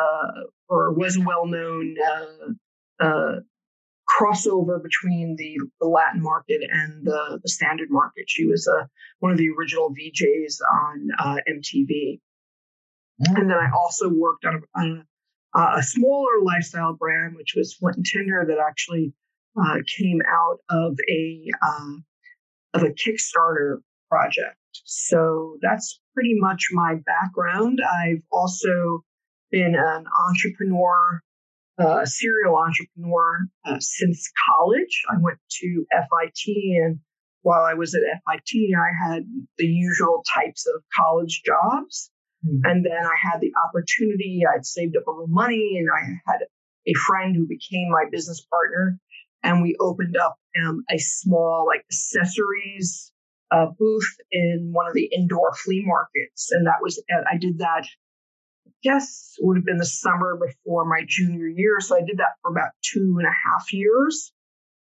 [0.68, 3.40] or was a well-known uh, uh,
[4.08, 8.24] crossover between the, the Latin market and the, the standard market.
[8.26, 8.86] She was uh,
[9.20, 12.20] one of the original VJs on uh, MTV.
[13.20, 15.06] And then I also worked on a, on
[15.54, 19.12] a, a smaller lifestyle brand, which was Flint and Tinder, that actually
[19.60, 21.94] uh, came out of a uh,
[22.74, 24.56] of a Kickstarter project.
[24.84, 27.80] So that's pretty much my background.
[27.80, 29.04] I've also
[29.50, 31.22] been an entrepreneur,
[31.78, 35.02] uh, serial entrepreneur uh, since college.
[35.10, 36.98] I went to FIT, and
[37.42, 39.22] while I was at FIT, I had
[39.58, 42.10] the usual types of college jobs.
[42.46, 42.60] Mhm.
[42.64, 46.40] And then I had the opportunity, I'd saved up a little money, and I had
[46.86, 48.98] a friend who became my business partner.
[49.42, 53.12] And we opened up um, a small, like, accessories
[53.50, 56.50] uh, booth in one of the indoor flea markets.
[56.50, 57.86] And that was, I did that
[58.82, 61.80] guess would have been the summer before my junior year.
[61.80, 64.32] So I did that for about two and a half years.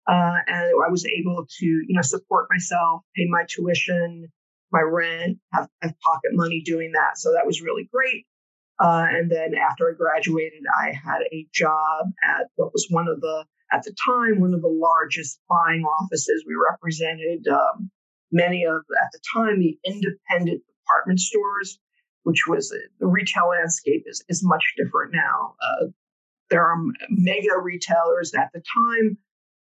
[0.07, 4.27] Uh, and I was able to, you know, support myself, pay my tuition,
[4.71, 7.17] my rent, have, have pocket money doing that.
[7.17, 8.25] So that was really great.
[8.83, 13.21] Uh, and then after I graduated, I had a job at what was one of
[13.21, 16.43] the, at the time, one of the largest buying offices.
[16.45, 17.89] We represented um,
[18.31, 21.79] many of, at the time, the independent department stores,
[22.23, 25.55] which was uh, the retail landscape is, is much different now.
[25.61, 25.85] Uh,
[26.49, 26.77] there are
[27.09, 29.17] mega retailers at the time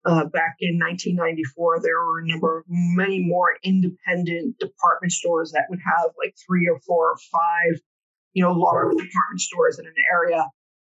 [0.04, 5.66] uh, back in 1994, there were a number of many more independent department stores that
[5.70, 7.80] would have like three or four or five,
[8.34, 10.44] you know, large department stores in an area.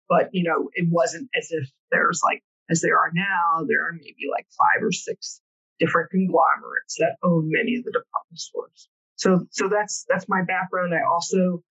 [0.10, 3.94] But, you know, it wasn't as if there's like, as there are now, there are
[3.94, 5.42] maybe like five or six
[5.80, 8.90] different conglomerates that own many of the department stores.
[9.16, 10.94] So, so that's, that's my background.
[10.94, 11.64] I also,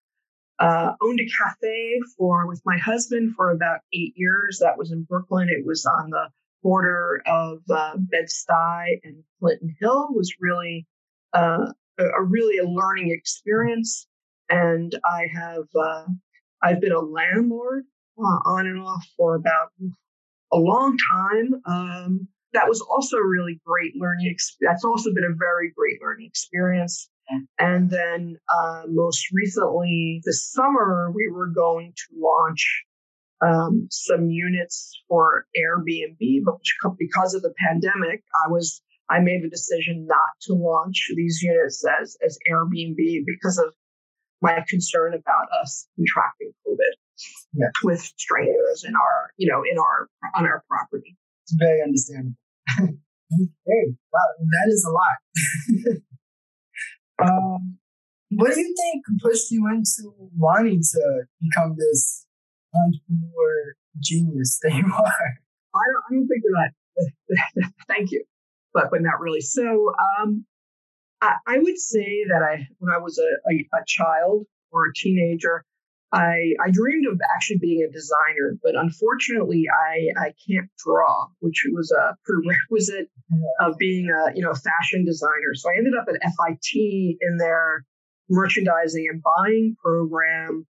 [0.59, 4.61] uh, owned a cafe for, with my husband for about eight years.
[4.61, 5.49] That was in Brooklyn.
[5.49, 6.29] It was on the
[6.63, 10.87] border of uh, Bed-Stuy and Clinton Hill was really
[11.35, 14.07] uh, a, a, really a learning experience.
[14.49, 16.05] And I have uh,
[16.63, 17.85] I've been a landlord
[18.19, 19.71] uh, on and off for about
[20.53, 21.55] a long time.
[21.67, 24.31] Um, that was also a really great learning.
[24.31, 24.59] experience.
[24.61, 27.09] that's also been a very great learning experience.
[27.59, 32.85] And then uh, most recently, this summer, we were going to launch
[33.45, 36.55] um, some units for Airbnb, but
[36.99, 41.85] because of the pandemic, I was I made a decision not to launch these units
[42.01, 43.75] as as Airbnb because of
[44.41, 47.67] my concern about us contracting COVID yeah.
[47.83, 51.17] with strangers in our you know in our on our property.
[51.45, 52.37] It's very understandable.
[52.79, 55.99] hey, wow, that is a lot.
[57.21, 57.79] um,
[58.31, 62.27] what do you think pushed you into wanting to become this
[62.75, 65.39] entrepreneur genius that you are.
[65.75, 67.73] I don't, I don't think that.
[67.89, 68.25] Thank you,
[68.75, 69.41] but but not really.
[69.41, 70.45] So um,
[71.21, 74.95] I, I, would say that I when I was a, a, a child or a
[74.95, 75.65] teenager,
[76.13, 81.65] I, I dreamed of actually being a designer, but unfortunately, I, I can't draw, which
[81.73, 83.09] was a prerequisite
[83.61, 85.55] of being a you know fashion designer.
[85.55, 87.85] So I ended up at FIT in their
[88.29, 90.67] merchandising and buying program,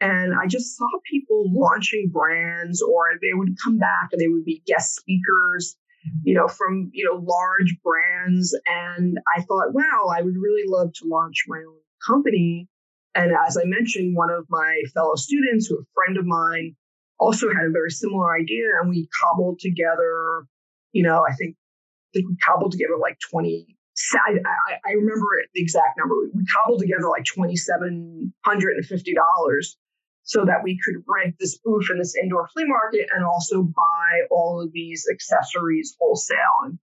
[0.00, 4.44] and I just saw people launching brands, or they would come back and they would
[4.44, 5.76] be guest speakers,
[6.06, 6.18] mm-hmm.
[6.24, 8.58] you know, from, you know, large brands.
[8.66, 12.68] And I thought, wow, I would really love to launch my own company.
[13.14, 16.76] And as I mentioned, one of my fellow students, who a friend of mine,
[17.18, 18.66] also had a very similar idea.
[18.80, 20.46] And we cobbled together,
[20.92, 23.76] you know, I think, I think we cobbled together like 20,
[24.14, 24.38] I,
[24.86, 26.14] I, remember the exact number.
[26.34, 29.76] We cobbled together like $2,750
[30.22, 34.26] so that we could rent this booth in this indoor flea market and also buy
[34.30, 36.64] all of these accessories wholesale.
[36.64, 36.78] And,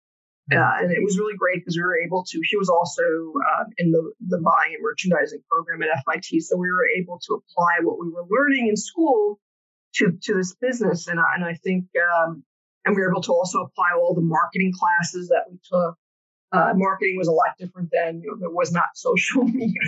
[0.54, 2.42] uh, and it was really great because we were able to.
[2.44, 6.70] She was also uh, in the the buying and merchandising program at FIT, so we
[6.72, 9.40] were able to apply what we were learning in school
[9.96, 11.08] to to this business.
[11.08, 12.44] And I, and I think um,
[12.86, 15.98] and we were able to also apply all the marketing classes that we took
[16.52, 18.22] uh, marketing was a lot different then.
[18.22, 19.82] You know, was not social media.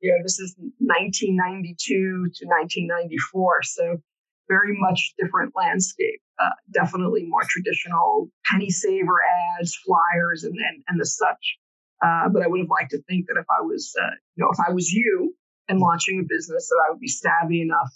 [0.00, 4.02] you know, this is 1992 to 1994, so
[4.48, 6.20] very much different landscape.
[6.40, 9.20] Uh, definitely more traditional penny saver
[9.58, 11.58] ads, flyers, and and, and the such.
[12.02, 14.50] Uh, but I would have liked to think that if I was, uh, you know,
[14.50, 15.34] if I was you
[15.68, 17.92] and launching a business, that I would be savvy enough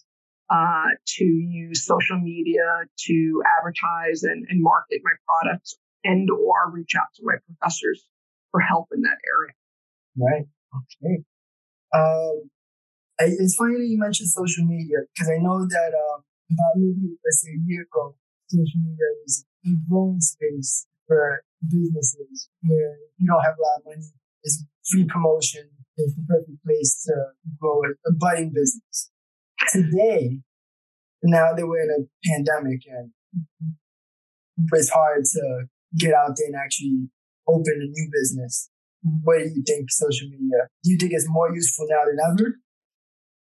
[0.50, 6.92] uh, to use social media to advertise and, and market my products and or reach
[7.00, 8.04] out to my professors
[8.50, 9.54] for help in that area.
[10.16, 10.46] Right.
[10.76, 11.24] Okay.
[11.94, 12.50] Um,
[13.18, 17.42] it's funny that you mentioned social media because I know that um, about maybe let's
[17.42, 18.16] say a year ago,
[18.54, 23.84] social media is a growing space for businesses where you don't have a lot of
[23.86, 24.06] money.
[24.42, 25.68] It's free promotion.
[25.96, 27.14] It's the perfect place to
[27.60, 29.10] grow a budding business.
[29.72, 30.40] Today,
[31.22, 33.10] now that we're in a pandemic and
[34.72, 35.64] it's hard to
[35.96, 37.08] get out there and actually
[37.48, 38.70] open a new business.
[39.02, 40.68] What do you think social media?
[40.82, 42.58] Do you think it's more useful now than ever?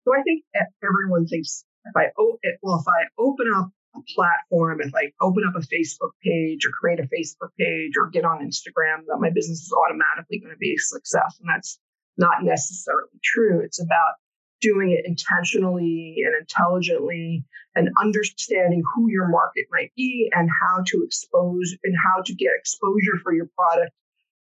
[0.05, 0.43] So I think
[0.81, 5.43] everyone thinks if I oh well if I open up a platform, if I open
[5.47, 9.29] up a Facebook page or create a Facebook page or get on Instagram, that my
[9.29, 11.79] business is automatically going to be a success, and that's
[12.17, 13.61] not necessarily true.
[13.61, 14.15] It's about
[14.61, 17.43] doing it intentionally and intelligently
[17.75, 22.51] and understanding who your market might be and how to expose and how to get
[22.57, 23.91] exposure for your product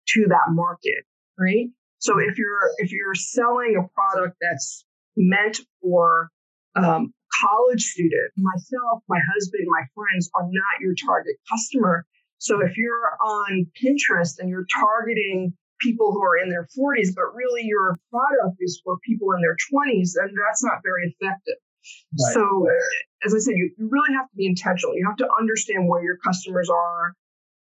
[0.08, 1.04] to that market
[1.38, 4.84] right so if you're if you're selling a product that's
[5.16, 6.30] meant for
[6.74, 12.04] um, college student, myself, my husband, my friends are not your target customer.
[12.38, 17.34] So if you're on Pinterest and you're targeting people who are in their 40s, but
[17.34, 21.58] really your product is for people in their 20s, then that's not very effective.
[22.20, 22.34] Right.
[22.34, 22.66] So,
[23.24, 24.96] as I said, you, you really have to be intentional.
[24.96, 27.14] You have to understand where your customers are,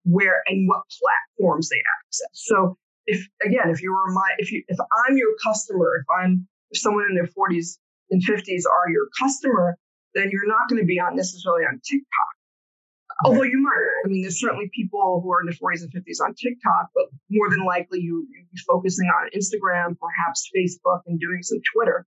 [0.03, 2.27] where and what platforms they access.
[2.33, 6.47] So, if again, if you were my, if you, if I'm your customer, if I'm
[6.71, 7.77] if someone in their 40s
[8.09, 9.77] and 50s are your customer,
[10.13, 12.33] then you're not going to be on necessarily on TikTok.
[13.25, 16.23] Although you might, I mean, there's certainly people who are in their 40s and 50s
[16.23, 21.19] on TikTok, but more than likely you, you'd be focusing on Instagram, perhaps Facebook, and
[21.19, 22.05] doing some Twitter.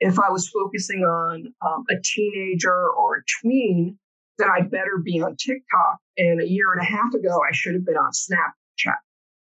[0.00, 3.98] If I was focusing on um, a teenager or a tween,
[4.38, 5.98] then I'd better be on TikTok.
[6.16, 8.96] And a year and a half ago, I should have been on Snapchat.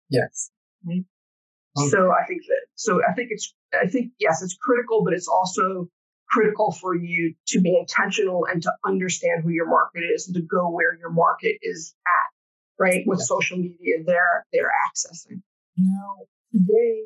[0.09, 0.51] Yes.
[0.85, 1.03] Right?
[1.77, 1.89] Okay.
[1.89, 5.27] So I think that, so I think it's, I think, yes, it's critical, but it's
[5.27, 5.89] also
[6.29, 10.41] critical for you to be intentional and to understand who your market is and to
[10.41, 13.03] go where your market is at, right?
[13.05, 15.41] With social media, they're, they're accessing.
[15.77, 17.03] Now, today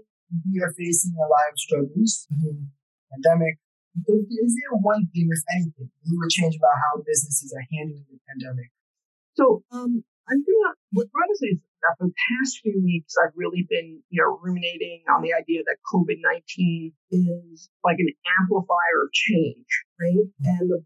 [0.50, 2.28] we are facing a lot of struggles.
[2.34, 2.66] Mm-hmm
[3.12, 3.58] pandemic.
[3.98, 8.20] Is there one thing, if anything, you would change about how businesses are handling the
[8.30, 8.70] pandemic?
[9.34, 13.16] So, um, I'm gonna what I would say is that for the past few weeks,
[13.22, 18.12] I've really been, you know, ruminating on the idea that COVID nineteen is like an
[18.42, 19.68] amplifier of change,
[20.00, 20.28] right?
[20.44, 20.82] And the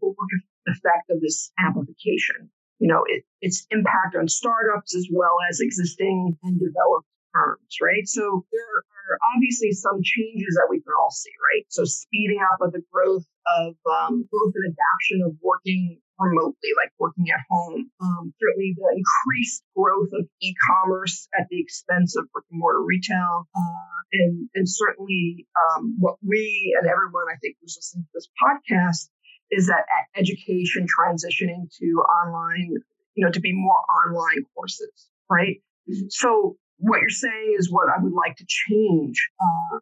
[0.66, 2.50] effect of this amplification.
[2.78, 8.06] You know, it, its impact on startups as well as existing and developed firms, right?
[8.06, 11.64] So there are obviously some changes that we can all see, right?
[11.70, 16.92] So speeding up of the growth of um, growth and adoption of working remotely, like
[16.98, 17.90] working at home.
[18.00, 23.48] Um, certainly the increased growth of e-commerce at the expense of brick and mortar retail.
[23.54, 28.28] Uh, and, and certainly um, what we and everyone I think who's listening to this
[28.40, 29.08] podcast
[29.50, 29.84] is that
[30.16, 31.86] education transitioning to
[32.24, 32.72] online,
[33.14, 35.60] you know, to be more online courses, right?
[36.08, 39.28] So what you're saying is what I would like to change.
[39.40, 39.78] Uh,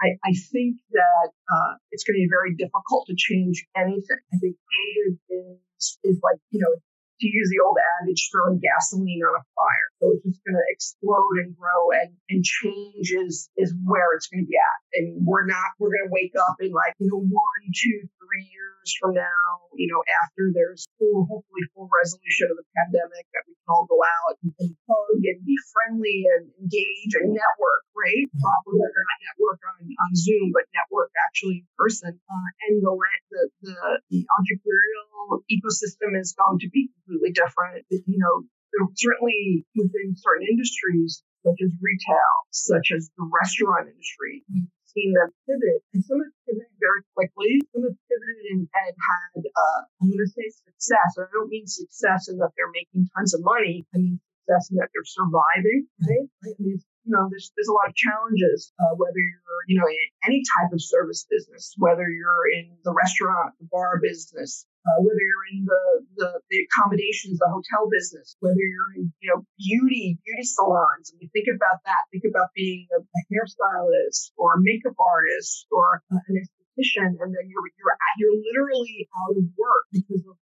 [0.00, 4.18] I, I, think that uh, it's going to be very difficult to change anything.
[4.32, 6.74] I think COVID is, is like, you know,
[7.20, 9.88] to use the old adage, throwing gasoline on a fire.
[10.02, 14.26] So it's just going to explode and grow and, and change is, is where it's
[14.26, 14.78] going to be at.
[14.98, 18.46] And we're not, we're going to wake up in like, you know, one, two, three
[18.50, 23.46] years from now, you know, after there's full, hopefully full resolution of the pandemic that
[23.46, 27.84] we can all go out and, and hug and be friendly and engage and network,
[27.96, 28.26] right?
[28.28, 28.42] Mm-hmm.
[28.42, 32.12] Properly, not network on, on Zoom, but network actually in person.
[32.12, 32.92] Uh, and the,
[33.30, 33.76] the, the,
[34.10, 37.84] the entrepreneurial ecosystem is going to be completely different.
[37.90, 38.48] You know,
[38.96, 45.28] certainly within certain industries, such as retail, such as the restaurant industry, we've seen them
[45.44, 45.84] pivot.
[45.92, 47.60] And some have pivoted very quickly.
[47.76, 51.20] Some have pivoted and, and had, uh, I'm going to say success.
[51.20, 53.84] I don't mean success in that they're making tons of money.
[53.92, 56.26] I mean success in that they're surviving, right?
[56.44, 59.84] I mean, you know, there's, there's a lot of challenges, uh, whether you're, you know,
[59.84, 64.98] in any type of service business, whether you're in the restaurant, the bar business, uh,
[65.04, 65.84] whether you're in the,
[66.16, 71.12] the, the accommodations, the hotel business, whether you're in, you know, beauty, beauty salons.
[71.12, 75.68] And you think about that, think about being a, a hairstylist or a makeup artist
[75.68, 80.40] or uh, an esthetician, and then you're, you're, you're literally out of work because of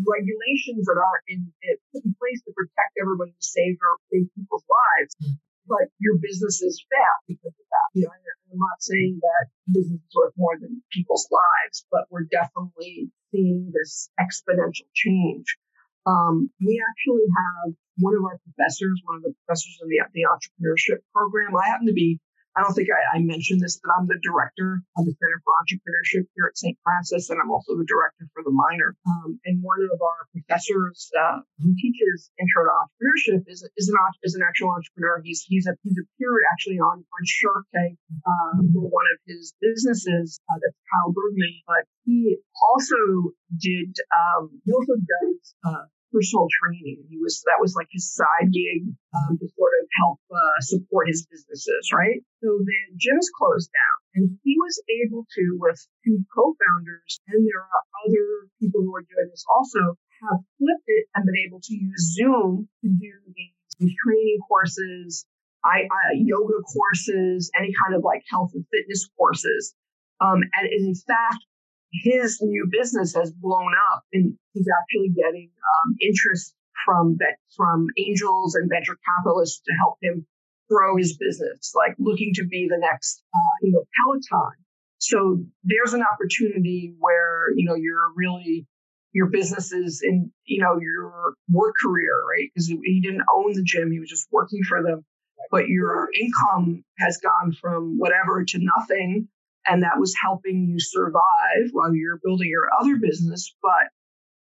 [0.00, 1.52] regulations that aren't in,
[1.92, 5.12] put in place to protect everybody to save, or save people's lives.
[5.68, 7.88] But your business is fail because of that.
[7.94, 8.16] You know,
[8.52, 13.72] I'm not saying that business is worth more than people's lives, but we're definitely seeing
[13.72, 15.56] this exponential change.
[16.06, 20.24] Um, we actually have one of our professors, one of the professors in the, the
[20.24, 21.52] entrepreneurship program.
[21.54, 22.20] I happen to be
[22.58, 25.54] I don't think I, I, mentioned this, but I'm the director of the Center for
[25.62, 26.74] Entrepreneurship here at St.
[26.82, 28.98] Francis, and I'm also the director for the minor.
[29.06, 33.96] Um, and one of our professors uh, who teaches Intro to Entrepreneurship is, is an
[34.26, 35.22] is an actual entrepreneur.
[35.22, 37.94] He's he's a, he's appeared actually on on Shark Tank
[38.26, 40.42] uh, for one of his businesses.
[40.50, 42.42] Uh, that's Kyle Bergman, but he
[42.74, 47.04] also did um, he also does uh, personal training.
[47.08, 51.08] He was that was like his side gig um, to sort of help uh, support
[51.08, 52.20] his businesses, right?
[52.42, 57.62] So the gyms closed down, and he was able to, with two co-founders, and there
[57.62, 61.74] are other people who are doing this also, have flipped it and been able to
[61.74, 65.24] use Zoom to do these, training courses,
[65.64, 69.74] I, I, yoga courses, any kind of like health and fitness courses.
[70.20, 71.46] Um, and in fact,
[71.92, 77.18] his new business has blown up and he's actually getting um, interest from
[77.56, 80.26] from angels and venture capitalists to help him
[80.68, 84.52] grow his business, like looking to be the next, uh, you know, Peloton.
[84.98, 88.66] So there's an opportunity where, you know, you're really,
[89.12, 92.50] your business is in, you know, your work career, right?
[92.52, 95.04] Because he didn't own the gym, he was just working for them.
[95.50, 99.28] But your income has gone from whatever to nothing.
[99.68, 103.54] And that was helping you survive while you're building your other business.
[103.62, 103.90] But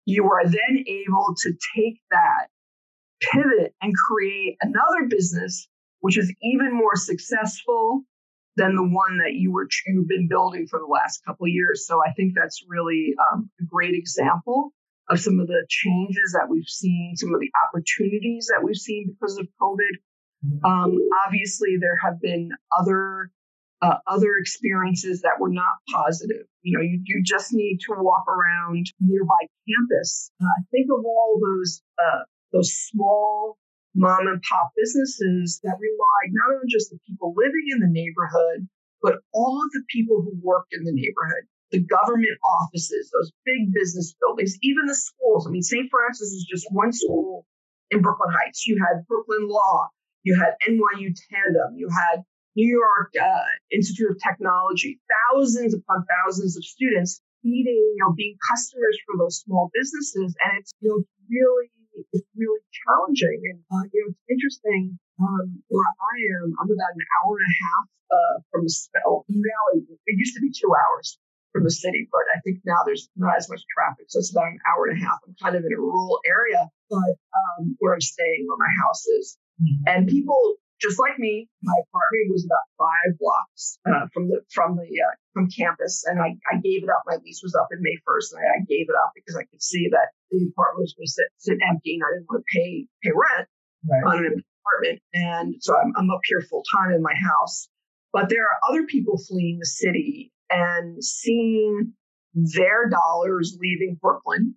[0.06, 2.46] you are then able to take that
[3.20, 5.68] pivot and create another business,
[6.00, 8.02] which is even more successful
[8.56, 11.86] than the one that you were you've been building for the last couple of years.
[11.86, 14.72] So I think that's really um, a great example
[15.08, 19.14] of some of the changes that we've seen, some of the opportunities that we've seen
[19.14, 19.98] because of COVID.
[20.46, 20.64] Mm-hmm.
[20.64, 23.30] Um, obviously, there have been other
[23.82, 26.44] uh, other experiences that were not positive.
[26.62, 30.30] You know, you, you just need to walk around nearby campus.
[30.40, 33.56] Uh, think of all those uh, those small
[33.94, 38.68] mom and pop businesses that relied not on just the people living in the neighborhood,
[39.02, 43.72] but all of the people who worked in the neighborhood, the government offices, those big
[43.72, 45.46] business buildings, even the schools.
[45.46, 45.88] I mean, St.
[45.90, 47.46] Francis is just one school
[47.90, 48.66] in Brooklyn Heights.
[48.66, 49.88] You had Brooklyn Law,
[50.22, 52.22] you had NYU Tandon, you had
[52.56, 58.36] New York uh, Institute of Technology, thousands upon thousands of students feeding, you know, being
[58.50, 60.34] customers for those small businesses.
[60.44, 61.70] And it's, you know, really
[62.12, 63.40] it's really challenging.
[63.50, 64.98] And, uh, you know, it's interesting.
[65.20, 69.26] Um, where I am, I'm about an hour and a half uh, from the spell.
[69.28, 71.18] In it used to be two hours
[71.52, 74.06] from the city, but I think now there's not as much traffic.
[74.08, 75.18] So it's about an hour and a half.
[75.26, 79.04] I'm kind of in a rural area, but um, where I'm staying, where my house
[79.06, 79.36] is.
[79.60, 79.82] Mm-hmm.
[79.86, 84.76] And people just like me, my apartment was about five blocks uh, from the from
[84.76, 87.02] the uh, from campus, and I, I gave it up.
[87.06, 89.44] My lease was up in May first, and I, I, gave it up because I
[89.44, 92.42] could see that the apartment was going to sit, sit empty, and I didn't want
[92.42, 93.48] to pay pay rent
[93.84, 94.04] right.
[94.08, 95.02] on an apartment.
[95.12, 97.68] And so I'm, I'm up here full time in my house.
[98.12, 101.92] But there are other people fleeing the city and seeing
[102.34, 104.54] their dollars leaving Brooklyn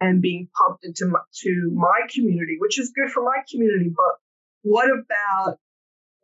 [0.00, 4.16] and being pumped into my, to my community, which is good for my community, but
[4.62, 5.58] what about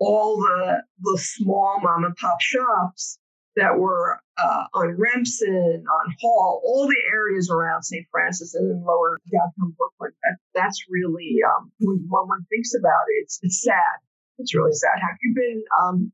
[0.00, 3.18] all the the small mom and pop shops
[3.56, 8.06] that were uh, on Remsen, on Hall, all the areas around St.
[8.10, 10.14] Francis and in lower downtown Brooklyn.
[10.22, 13.98] That, that's really um, when, one thinks about it, it's it's sad.
[14.38, 15.02] It's really sad.
[15.02, 16.12] Have you been um,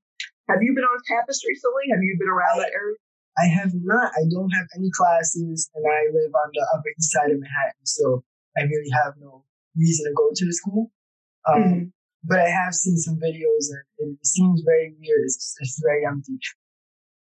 [0.48, 1.92] Have you been on campus recently?
[1.92, 2.96] Have you been around that area?
[3.36, 4.12] I have not.
[4.16, 7.84] I don't have any classes, and I live on the Upper East Side of Manhattan,
[7.84, 8.22] so
[8.56, 9.44] I really have no
[9.76, 10.90] reason to go to the school.
[11.44, 11.84] Um, mm-hmm
[12.24, 13.68] but I have seen some videos
[13.98, 15.24] and it seems very weird.
[15.24, 16.38] It's, it's very empty.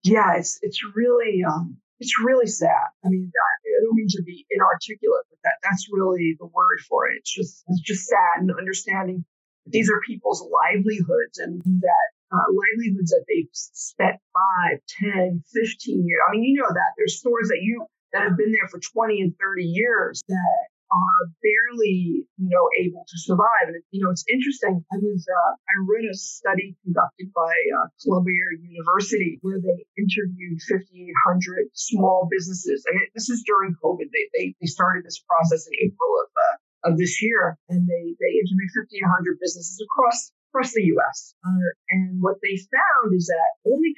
[0.02, 2.88] Yeah, it's it's really um it's really sad.
[3.04, 7.08] I mean, I don't mean to be inarticulate, but that that's really the word for
[7.10, 7.18] it.
[7.18, 9.24] It's just it's just sad and understanding
[9.66, 16.20] these are people's livelihoods and that uh, livelihoods that they've spent five, ten, fifteen years.
[16.26, 19.20] I mean, you know that there's stores that you that have been there for 20
[19.20, 23.70] and 30 years that are barely, you know, able to survive.
[23.70, 24.82] And, you know, it's interesting.
[24.90, 30.58] I was, uh, I read a study conducted by uh, Columbia University where they interviewed
[30.66, 32.82] 5,800 small businesses.
[32.90, 34.10] And this is during COVID.
[34.10, 37.54] They, they, they started this process in April of, uh, of this year.
[37.70, 41.38] And they, they interviewed 1,500 businesses across, across the U.S.
[41.46, 43.94] Uh, and what they found is that only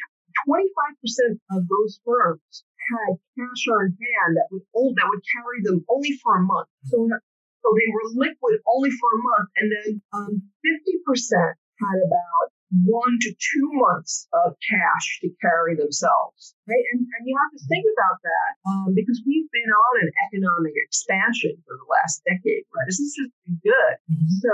[0.48, 5.84] 25% of those firms had cash on hand that would hold, that would carry them
[5.88, 6.68] only for a month.
[6.84, 12.46] So, so they were liquid only for a month, and then um, 50% had about
[12.72, 16.56] one to two months of cash to carry themselves.
[16.64, 16.84] Right?
[16.96, 20.72] And, and you have to think about that um, because we've been on an economic
[20.88, 22.88] expansion for the last decade, right?
[22.88, 23.94] This is just good.
[24.08, 24.40] Mm-hmm.
[24.40, 24.52] So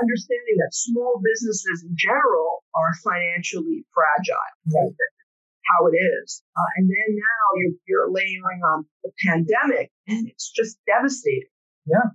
[0.00, 4.40] understanding that small businesses in general are financially fragile.
[4.66, 4.96] Right?
[5.76, 6.42] how it is.
[6.56, 11.52] Uh, and then now you're, you're layering on the pandemic and it's just devastating.
[11.86, 12.10] Yeah.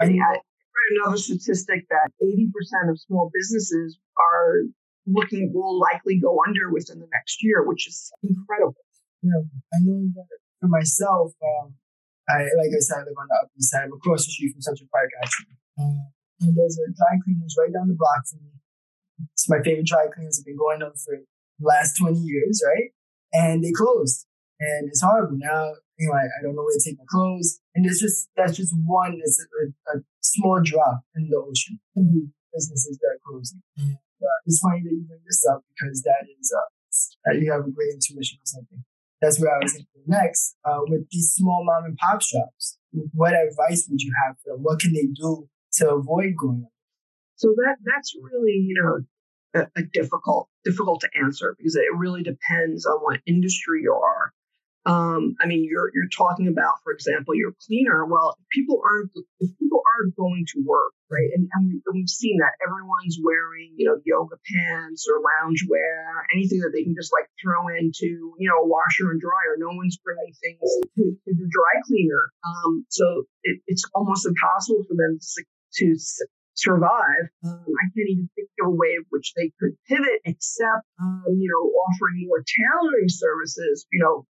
[0.00, 4.62] I mean, I read another statistic that 80% of small businesses are
[5.06, 8.76] looking, will likely go under within the next year, which is incredible.
[9.22, 9.44] Yeah.
[9.74, 10.26] I know that
[10.60, 11.74] for myself, um,
[12.28, 13.84] I, like I said, I live on the upper east side.
[13.84, 15.56] I'm across the street from Central Park, actually.
[15.78, 18.56] Um, and there's a dry cleaners right down the block from me.
[19.32, 20.40] It's my favorite dry cleaners.
[20.40, 21.24] I've been going on for the
[21.60, 22.90] last 20 years, right?
[23.32, 24.26] And they closed.
[24.60, 25.36] And it's horrible.
[25.36, 27.60] Now, you know, I, I don't know where to take my clothes.
[27.74, 31.80] And it's just, that's just one, it's a, a small drop in the ocean.
[31.96, 32.32] Mm-hmm.
[32.52, 33.62] Businesses that are closing.
[33.76, 37.64] And, uh, it's funny that you bring this up because that is, uh, you have
[37.64, 38.84] a great intuition or something.
[39.20, 40.56] That's where I was thinking next.
[40.64, 42.78] Uh, with these small mom and pop shops,
[43.12, 44.62] what advice would you have for them?
[44.62, 45.48] What can they do
[45.80, 46.66] to avoid going
[47.36, 49.00] So that, that's really, you know,
[49.54, 54.32] a, a difficult difficult to answer because it really depends on what industry you are.
[54.86, 58.06] Um, I mean, you're you're talking about, for example, your cleaner.
[58.06, 59.10] Well, people aren't
[59.40, 61.28] if people aren't going to work, right?
[61.34, 66.24] And, and, we, we've seen that everyone's wearing, you know, yoga pants or lounge wear,
[66.32, 69.58] anything that they can just like throw into, you know, a washer and dryer.
[69.58, 70.64] No one's bringing things
[70.96, 72.32] to, to the dry cleaner.
[72.40, 75.44] Um, so it, it's almost impossible for them to,
[75.74, 75.96] to
[76.54, 77.24] survive.
[77.44, 81.24] Um, I can't even think of a way in which they could pivot except, um,
[81.28, 83.86] you know, offering more tailoring services.
[83.92, 84.26] You know,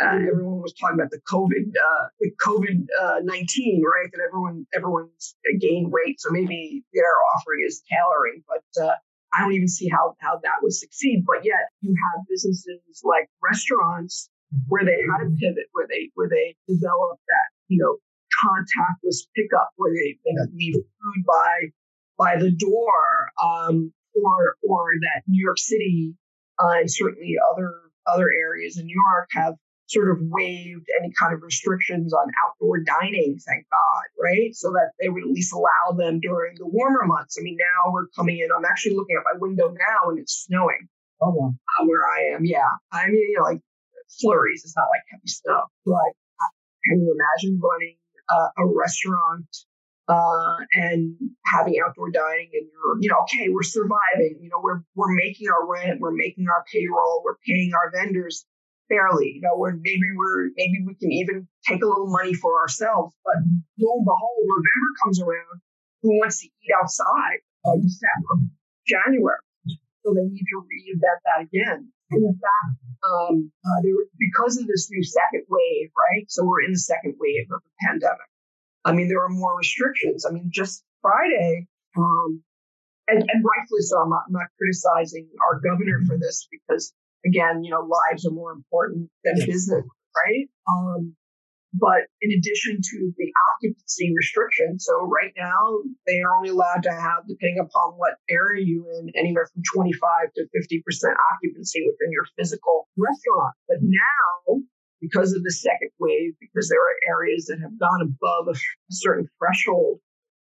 [0.00, 4.10] uh, everyone was talking about the COVID, uh, the COVID uh, nineteen, right?
[4.12, 8.82] That everyone everyone's gained weight, so maybe their offering is tailoring, but.
[8.82, 8.94] Uh,
[9.34, 11.24] I don't even see how, how that would succeed.
[11.26, 14.28] But yet you have businesses like restaurants
[14.68, 17.96] where they had a pivot, where they where they developed that, you know,
[18.42, 21.70] contactless pickup where they, they leave food by
[22.18, 26.14] by the door, um, or or that New York City
[26.58, 27.74] uh, and certainly other
[28.06, 29.54] other areas in New York have
[29.86, 34.54] sort of waived any kind of restrictions on outdoor dining, thank God, right?
[34.54, 37.36] So that they would at least allow them during the warmer months.
[37.38, 40.46] I mean, now we're coming in, I'm actually looking at my window now and it's
[40.46, 40.88] snowing.
[41.20, 42.72] Oh, uh, where I am, yeah.
[42.90, 43.60] I mean, you know, like
[44.20, 45.62] flurries, it's not like heavy snow.
[45.84, 46.16] But
[46.88, 47.96] can you imagine running
[48.32, 49.46] uh, a restaurant
[50.08, 51.16] uh, and
[51.46, 55.48] having outdoor dining and you're you know okay we're surviving you know we're we're making
[55.48, 58.44] our rent we're making our payroll we're paying our vendors
[58.88, 62.60] fairly you know we're maybe we're maybe we can even take a little money for
[62.60, 63.36] ourselves but
[63.78, 65.60] lo and behold november comes around
[66.02, 68.50] who wants to eat outside uh, december
[68.86, 69.38] january?
[70.04, 74.58] So they need to reinvent that again and in fact um, uh, they were, because
[74.58, 76.24] of this new second wave, right?
[76.28, 78.30] So we're in the second wave of the pandemic.
[78.84, 80.26] I mean, there are more restrictions.
[80.26, 82.42] I mean, just Friday, um,
[83.08, 83.98] and, and rightfully so.
[83.98, 86.92] I'm not, I'm not criticizing our governor for this because,
[87.26, 89.84] again, you know, lives are more important than business,
[90.14, 90.48] right?
[90.70, 91.14] Um,
[91.72, 96.92] but in addition to the occupancy restriction, so right now they are only allowed to
[96.92, 102.26] have, depending upon what area you're in, anywhere from 25 to 50% occupancy within your
[102.36, 103.54] physical restaurant.
[103.68, 104.60] But now,
[105.00, 108.58] because of the second wave, because there are areas that have gone above a
[108.90, 110.00] certain threshold,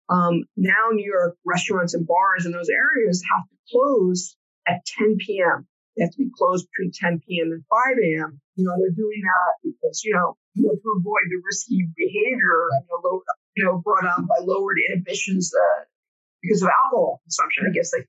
[0.10, 4.36] um, now New York restaurants and bars in those areas have to close
[4.68, 5.68] at 10 p.m.
[5.96, 7.52] They have to be closed between 10 p.m.
[7.52, 8.40] and 5 a.m.
[8.56, 12.68] You know, they're doing that because, you know, you know, to avoid the risky behavior,
[12.68, 13.22] you know, low,
[13.56, 15.84] you know brought on by lowered inhibitions uh,
[16.42, 17.66] because of alcohol consumption.
[17.70, 18.08] I guess like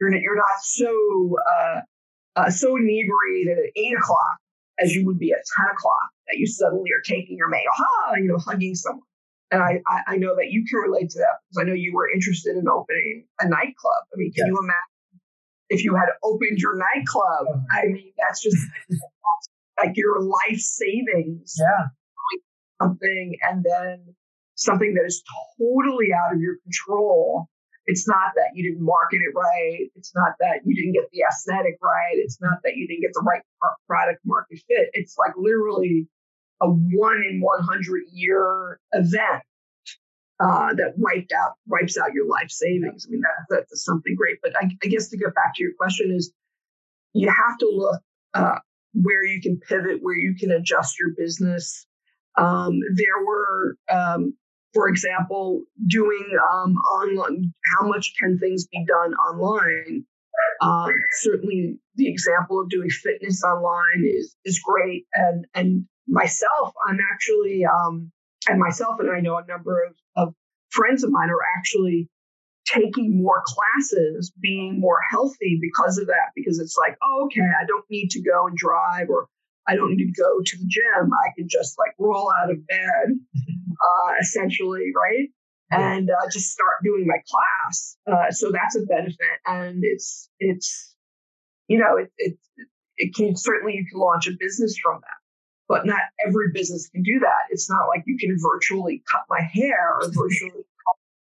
[0.00, 1.80] you're not, you're not so uh,
[2.36, 4.36] uh, so inebriated at eight o'clock
[4.78, 8.14] as you would be at ten o'clock that you suddenly are taking your mail, ha,
[8.16, 9.02] you know, hugging someone.
[9.50, 11.94] And I, I, I know that you can relate to that because I know you
[11.94, 14.04] were interested in opening a nightclub.
[14.12, 14.52] I mean, can yeah.
[14.52, 15.20] you imagine
[15.70, 17.64] if you had opened your nightclub?
[17.72, 18.58] I mean, that's just
[19.80, 21.54] like your life savings.
[21.58, 21.86] Yeah.
[22.80, 24.14] Something and then
[24.54, 25.22] something that is
[25.58, 27.48] totally out of your control.
[27.86, 29.88] It's not that you didn't market it right.
[29.94, 32.14] It's not that you didn't get the aesthetic right.
[32.14, 33.42] It's not that you didn't get the right
[33.88, 34.90] product market fit.
[34.92, 36.06] It's like literally
[36.60, 39.42] a one in 100 year event
[40.40, 43.06] uh, that wiped out, wipes out your life savings.
[43.06, 44.38] I mean, that, that's something great.
[44.42, 46.32] But I, I, guess to get back to your question is
[47.12, 48.00] you have to look
[48.34, 48.58] uh,
[48.94, 51.86] where you can pivot, where you can adjust your business.
[52.36, 54.34] Um, there were, um,
[54.74, 60.04] for example, doing um, online, how much can things be done online?
[60.60, 66.98] Um, certainly, the example of doing fitness online is is great, and and myself, I'm
[67.12, 68.10] actually, um,
[68.48, 70.34] and myself, and I know a number of, of
[70.70, 72.08] friends of mine are actually
[72.72, 76.32] taking more classes, being more healthy because of that.
[76.34, 79.28] Because it's like, oh, okay, I don't need to go and drive or
[79.68, 81.10] I don't need to go to the gym.
[81.12, 85.28] I can just like roll out of bed, uh, essentially, right?
[85.70, 87.98] And uh, just start doing my class.
[88.10, 90.94] Uh, so that's a benefit, and it's it's
[91.66, 92.38] you know it, it
[92.96, 95.20] it can certainly you can launch a business from that,
[95.68, 97.50] but not every business can do that.
[97.50, 100.64] It's not like you can virtually cut my hair or virtually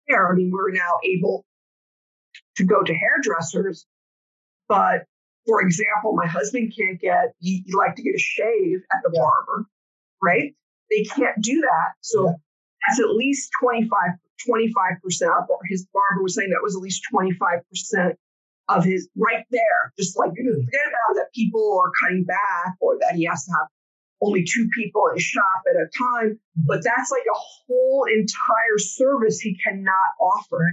[0.08, 0.30] hair.
[0.30, 1.44] I mean, we're now able
[2.56, 3.86] to go to hairdressers,
[4.68, 5.04] but
[5.46, 9.10] for example, my husband can't get, he, he like to get a shave at the
[9.12, 9.20] yeah.
[9.20, 9.66] barber,
[10.22, 10.54] right?
[10.90, 11.92] They can't do that.
[12.00, 12.34] So yeah.
[12.88, 13.90] that's at least 25,
[14.48, 15.46] 25%.
[15.68, 18.14] His barber was saying that was at least 25%
[18.68, 19.92] of his right there.
[19.98, 20.46] Just like hmm.
[20.46, 23.68] forget about that people are cutting back or that he has to have
[24.24, 29.40] only two people in shop at a time, but that's like a whole entire service
[29.40, 30.72] he cannot offer.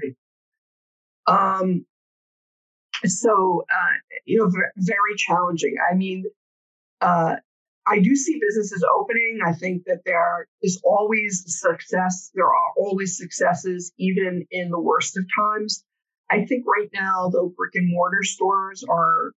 [1.27, 1.85] Um,
[3.05, 5.75] so uh, you know, very challenging.
[5.91, 6.25] I mean,
[7.01, 7.35] uh,
[7.87, 9.39] I do see businesses opening.
[9.45, 12.31] I think that there is always success.
[12.35, 15.83] There are always successes, even in the worst of times.
[16.32, 19.34] I think right now, though, brick and mortar stores are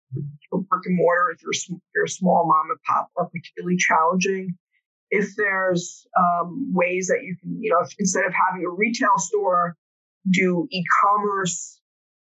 [0.52, 1.32] brick and mortar.
[1.34, 4.56] If you're, you're a small mom and pop, are particularly challenging.
[5.10, 9.18] If there's um, ways that you can, you know, if, instead of having a retail
[9.18, 9.76] store,
[10.30, 11.80] do e-commerce,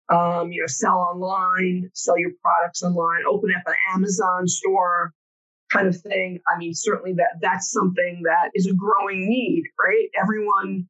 [0.09, 5.13] um, you know, sell online, sell your products online, open up an Amazon store,
[5.71, 6.39] kind of thing.
[6.47, 10.07] I mean, certainly that that's something that is a growing need, right?
[10.21, 10.87] Everyone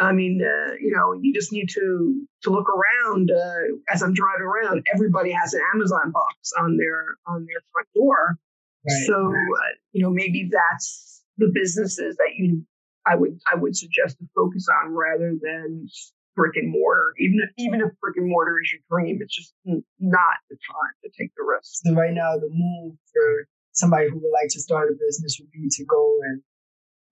[0.00, 3.30] I mean, uh, you know, you just need to to look around.
[3.30, 7.88] Uh, as I'm driving around, everybody has an Amazon box on their on their front
[7.94, 8.38] door.
[8.88, 9.06] Right.
[9.06, 12.64] So, uh, you know, maybe that's the businesses that you
[13.06, 15.88] I would I would suggest to focus on rather than
[16.36, 17.14] brick and mortar.
[17.18, 19.52] Even if even if brick and mortar is your dream, it's just
[19.98, 21.82] not the time to take the risk.
[21.82, 25.50] So right now, the move for somebody who would like to start a business would
[25.50, 26.42] be to go and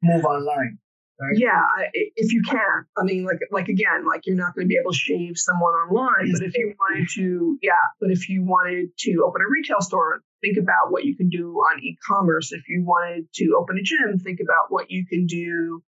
[0.03, 0.79] move online.
[1.19, 1.39] Right?
[1.39, 1.63] Yeah,
[1.95, 2.85] if you can.
[2.97, 5.73] I mean, like, like again, like you're not going to be able to shave someone
[5.73, 9.81] online, but if you wanted to, yeah, but if you wanted to open a retail
[9.81, 12.53] store, think about what you can do on e-commerce.
[12.53, 15.83] If you wanted to open a gym, think about what you can do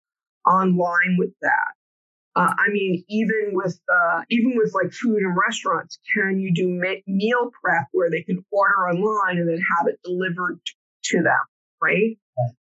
[0.48, 1.72] online with that.
[2.36, 6.68] Uh, I mean, even with uh, even with like food and restaurants, can you do
[6.68, 10.60] ma- meal prep where they can order online and then have it delivered
[11.04, 11.40] to them,
[11.82, 12.16] right?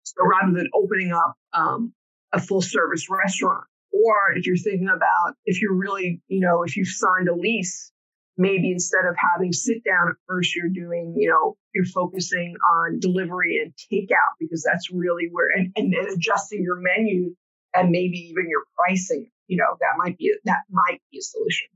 [0.05, 1.93] So rather than opening up um,
[2.37, 3.65] a full service restaurant.
[3.93, 7.91] Or if you're thinking about, if you're really, you know, if you've signed a lease,
[8.37, 13.01] maybe instead of having sit down at first, you're doing, you know, you're focusing on
[13.01, 17.35] delivery and takeout because that's really where, and, and, and adjusting your menu
[17.75, 21.69] and maybe even your pricing, you know, that might be, that might be a solution.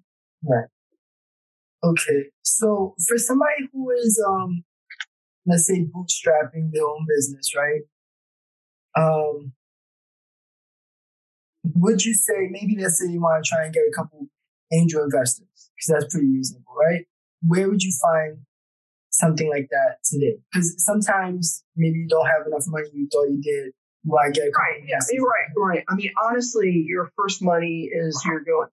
[0.45, 0.69] Right.
[1.83, 2.31] Okay.
[2.43, 4.65] So for somebody who is, um,
[5.47, 7.81] let's say bootstrapping their own business, right?
[8.95, 9.53] Um,
[11.65, 14.27] would you say maybe let's say you want to try and get a couple
[14.73, 17.07] angel investors because that's pretty reasonable, right?
[17.43, 18.39] Where would you find
[19.11, 20.39] something like that today?
[20.53, 23.73] Because sometimes maybe you don't have enough money you thought you did.
[24.05, 24.83] You want get a right?
[24.87, 25.51] Yeah, you're right.
[25.57, 25.85] Right.
[25.89, 28.69] I mean, honestly, your first money is you're going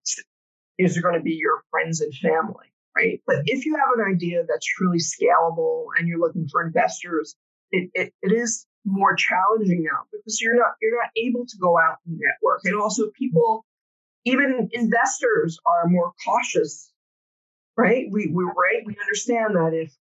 [0.77, 3.21] is going to be your friends and family, right?
[3.27, 7.35] But if you have an idea that's truly scalable and you're looking for investors,
[7.71, 11.78] it, it, it is more challenging now because you're not you're not able to go
[11.78, 12.61] out and network.
[12.63, 13.65] And also people
[14.25, 16.91] even investors are more cautious
[17.78, 18.07] right?
[18.11, 18.84] We we right?
[18.86, 19.93] We understand that if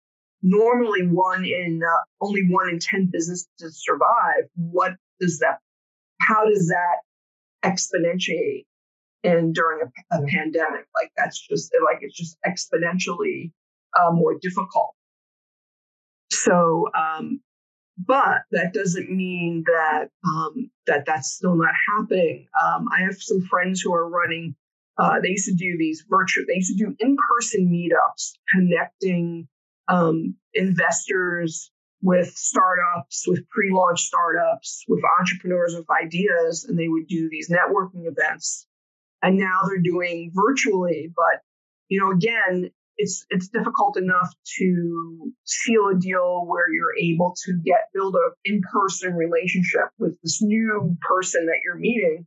[0.41, 5.59] normally one in uh, only one in 10 businesses survive what does that
[6.21, 6.97] how does that
[7.63, 8.65] exponentiate?
[9.23, 13.51] And during a, a pandemic like that's just like it's just exponentially
[13.99, 14.93] uh, more difficult.
[16.32, 17.41] So um,
[17.97, 22.47] but that doesn't mean that um, that that's still not happening.
[22.61, 24.55] Um, I have some friends who are running.
[24.97, 26.45] Uh, they used to do these virtual.
[26.47, 29.47] They used to do in-person meetups, connecting
[29.87, 31.71] um, investors
[32.01, 38.05] with startups, with pre-launch startups, with entrepreneurs with ideas, and they would do these networking
[38.05, 38.67] events.
[39.21, 41.41] And now they're doing virtually, but
[41.89, 47.53] you know, again, it's it's difficult enough to seal a deal where you're able to
[47.63, 52.25] get build a in-person relationship with this new person that you're meeting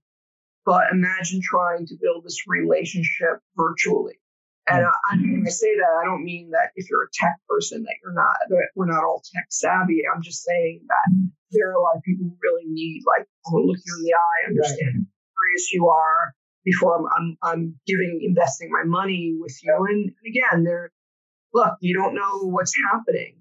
[0.64, 4.18] but imagine trying to build this relationship virtually
[4.68, 7.40] and I, I, when I say that, I don't mean that if you're a tech
[7.48, 10.02] person that you're not, that we're not all tech savvy.
[10.04, 13.56] I'm just saying that there are a lot of people who really need, like, to
[13.56, 15.06] look you in the eye, understand right.
[15.08, 16.34] how serious you are,
[16.64, 19.86] before I'm, I'm, I'm giving, investing my money with you.
[19.88, 20.90] And again, there,
[21.54, 23.38] look, you don't know what's happening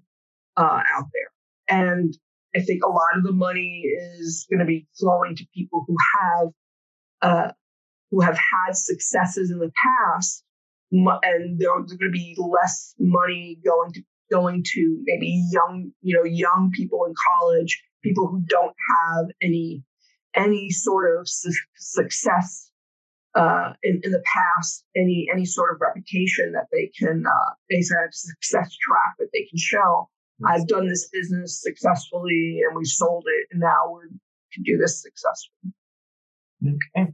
[0.56, 1.30] uh, out there.
[1.68, 2.16] And
[2.56, 5.96] I think a lot of the money is going to be flowing to people who
[6.18, 6.48] have,
[7.20, 7.52] uh,
[8.10, 10.42] who have had successes in the past,
[10.90, 16.24] and there's going to be less money going to going to maybe young, you know,
[16.24, 19.82] young people in college, people who don't have any
[20.34, 22.67] any sort of su- success
[23.38, 28.06] uh, in, in the past any any sort of reputation that they can uh, sort
[28.06, 30.08] of success track that they can show.
[30.46, 34.18] I've done this business successfully and we sold it, and now we
[34.52, 35.72] can do this successfully.
[36.62, 37.12] Okay.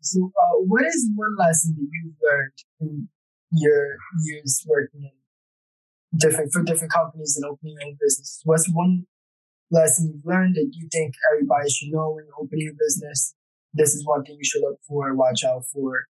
[0.00, 3.08] So, uh, what is one lesson that you've learned in
[3.50, 8.40] your years working in different for different companies and opening your own businesses?
[8.44, 9.06] What's one
[9.70, 13.34] lesson you've learned that you think everybody should know when opening a business
[13.74, 16.06] this is one thing you should look for, watch out for,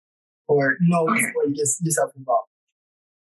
[0.47, 1.26] or know okay.
[1.26, 2.49] before you get yourself involved.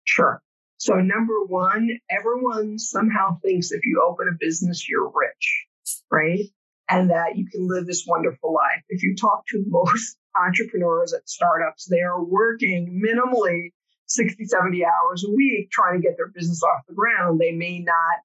[0.03, 0.41] Sure.
[0.77, 5.65] So, number one, everyone somehow thinks if you open a business, you're rich,
[6.11, 6.45] right?
[6.89, 8.83] And that you can live this wonderful life.
[8.89, 13.71] If you talk to most entrepreneurs at startups, they are working minimally
[14.05, 17.39] 60, 70 hours a week trying to get their business off the ground.
[17.39, 18.21] They may not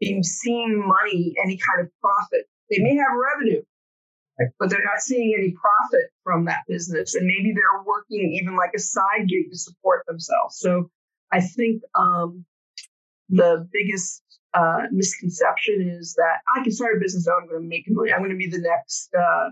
[0.00, 2.46] be seeing money, any kind of profit.
[2.68, 3.62] They may have revenue,
[4.58, 7.14] but they're not seeing any profit from that business.
[7.14, 10.58] And maybe they're working even like a side gig to support themselves.
[10.58, 10.90] So
[11.30, 12.44] I think um,
[13.28, 14.22] the biggest
[14.54, 18.12] uh, misconception is that I can start a business and I'm going to make money.
[18.12, 19.50] I'm going to be the next, uh,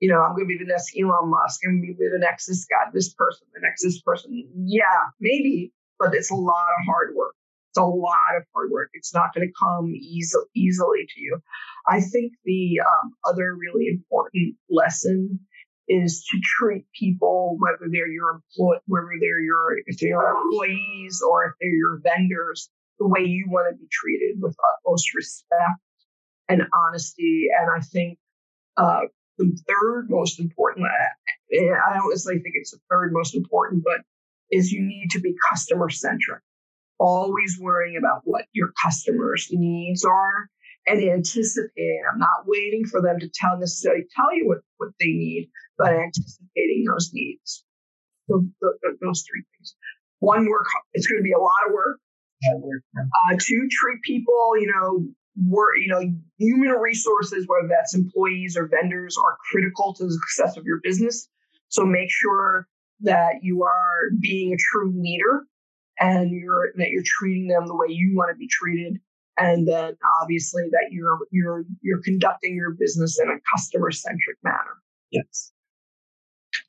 [0.00, 1.60] you know, I'm going to be the next Elon Musk.
[1.66, 4.48] I'm going to be the next this guy, this person, the next this person.
[4.64, 7.34] Yeah, maybe, but it's a lot of hard work.
[7.70, 8.90] It's a lot of hard work.
[8.94, 11.38] It's not going to come easy, easily to you.
[11.86, 15.40] I think the um, other really important lesson
[15.88, 21.22] is to treat people, whether they're your employ, whether they're your if they're your employees
[21.28, 25.80] or if they're your vendors, the way you want to be treated with utmost respect
[26.48, 27.46] and honesty.
[27.58, 28.18] And I think
[28.76, 29.00] uh,
[29.38, 34.00] the third most important, I don't necessarily think it's the third most important, but
[34.50, 36.42] is you need to be customer centric.
[37.00, 40.50] Always worrying about what your customers' needs are
[40.86, 42.02] and anticipating.
[42.12, 45.94] I'm not waiting for them to tell necessarily tell you what, what they need, but
[45.94, 47.64] anticipating those needs.
[48.28, 48.44] So
[49.00, 49.74] those three things.
[50.18, 50.66] One, work.
[50.92, 51.98] It's going to be a lot of work.
[52.52, 54.52] Uh, two, treat people.
[54.58, 55.08] You know,
[55.48, 55.76] work.
[55.80, 56.02] You know,
[56.38, 61.28] human resources, whether that's employees or vendors, are critical to the success of your business.
[61.68, 62.66] So make sure
[63.00, 65.46] that you are being a true leader
[66.00, 68.98] and you're that you're treating them the way you want to be treated
[69.40, 74.82] and then obviously that you're you're you're conducting your business in a customer centric manner.
[75.10, 75.52] Yes.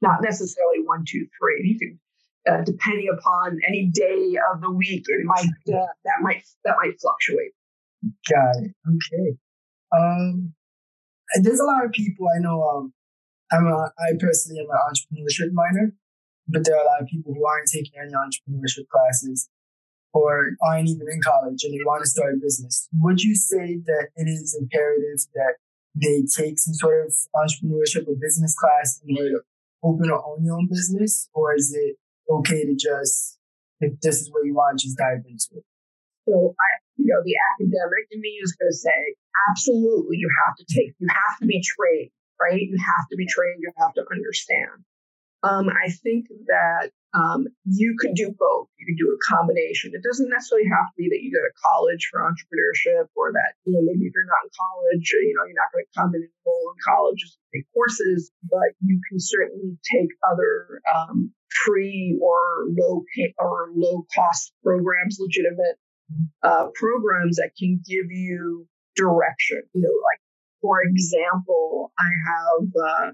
[0.01, 1.61] Not necessarily one, two, three.
[1.63, 1.99] You can,
[2.49, 6.99] uh, depending upon any day of the week, it might uh, that might that might
[6.99, 7.51] fluctuate.
[8.29, 8.71] Got it.
[8.87, 9.37] Okay.
[9.95, 10.53] Um,
[11.41, 12.63] there's a lot of people I know.
[12.63, 12.93] Um,
[13.51, 15.93] I'm a, I personally am an entrepreneurship minor,
[16.47, 19.49] but there are a lot of people who aren't taking any entrepreneurship classes
[20.13, 23.77] or aren't even in college and they want to start a business, would you say
[23.85, 25.55] that it is imperative that
[25.95, 29.41] they take some sort of entrepreneurship or business class in order to
[29.83, 31.29] open or own your own business?
[31.33, 31.97] Or is it
[32.29, 33.39] okay to just,
[33.79, 35.65] if this is what you want, just dive into it?
[36.27, 39.15] So I, you know, the academic in me is going to say,
[39.49, 42.61] absolutely, you have to take, you have to be trained, right?
[42.61, 43.59] You have to be trained.
[43.59, 44.85] You have to understand.
[45.43, 48.69] Um, I think that um, you could do both.
[48.79, 49.91] You could do a combination.
[49.93, 53.57] It doesn't necessarily have to be that you go to college for entrepreneurship or that,
[53.65, 56.13] you know, maybe if you're not in college, you know, you're not going to come
[56.13, 61.33] and enroll in college to take courses, but you can certainly take other um,
[61.65, 62.39] free or
[62.71, 65.75] low pay or low cost programs, legitimate
[66.43, 69.63] uh, programs that can give you direction.
[69.73, 70.21] You know, like
[70.61, 73.11] for example, I have uh,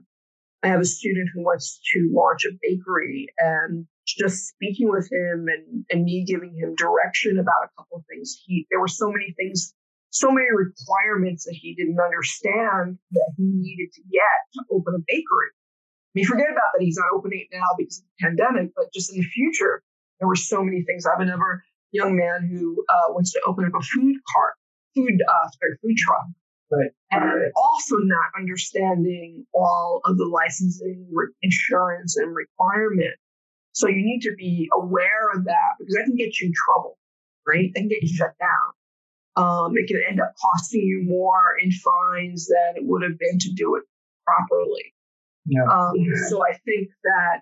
[0.68, 5.48] I have a student who wants to launch a bakery and just speaking with him
[5.48, 8.44] and, and me giving him direction about a couple of things.
[8.46, 9.74] He, there were so many things,
[10.10, 15.04] so many requirements that he didn't understand that he needed to get to open a
[15.08, 15.56] bakery.
[15.56, 16.84] I mean, forget about that.
[16.84, 19.84] He's not opening it now because of the pandemic, but just in the future,
[20.20, 21.06] there were so many things.
[21.06, 21.64] I have another
[21.94, 24.56] young man who uh, wants to open up a food cart,
[24.96, 25.48] food, uh,
[25.82, 26.28] food truck.
[26.70, 26.92] Right.
[27.12, 31.10] And also not understanding all of the licensing,
[31.42, 33.16] insurance, and requirement.
[33.72, 36.98] So you need to be aware of that because that can get you in trouble,
[37.48, 37.72] right?
[37.74, 38.74] That can get you shut down.
[39.38, 43.38] Um, it can end up costing you more in fines than it would have been
[43.38, 43.84] to do it
[44.26, 44.94] properly.
[45.46, 45.64] Yeah.
[45.72, 45.94] Um,
[46.28, 47.42] so I think that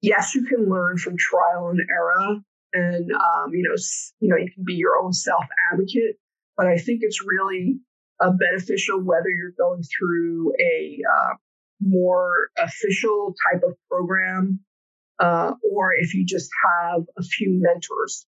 [0.00, 2.38] yes, you can learn from trial and error,
[2.72, 3.76] and um, you know,
[4.20, 6.16] you know, you can be your own self advocate.
[6.56, 7.80] But I think it's really
[8.20, 11.34] uh, beneficial whether you're going through a uh,
[11.80, 14.60] more official type of program
[15.18, 18.26] uh, or if you just have a few mentors.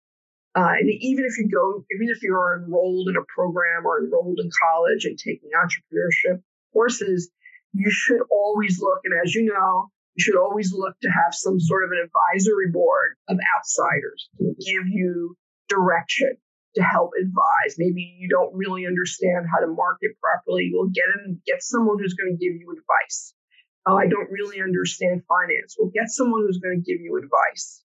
[0.54, 4.40] Uh, and even if you go, even if you're enrolled in a program or enrolled
[4.40, 7.30] in college and taking entrepreneurship courses,
[7.74, 11.60] you should always look, and as you know, you should always look to have some
[11.60, 15.36] sort of an advisory board of outsiders to give you
[15.68, 16.32] direction
[16.76, 17.76] to help advise.
[17.78, 20.70] Maybe you don't really understand how to market properly.
[20.74, 23.34] Well, get in, get someone who's going to give you advice.
[23.86, 25.76] Oh, I don't really understand finance.
[25.78, 27.82] Well, get someone who's going to give you advice.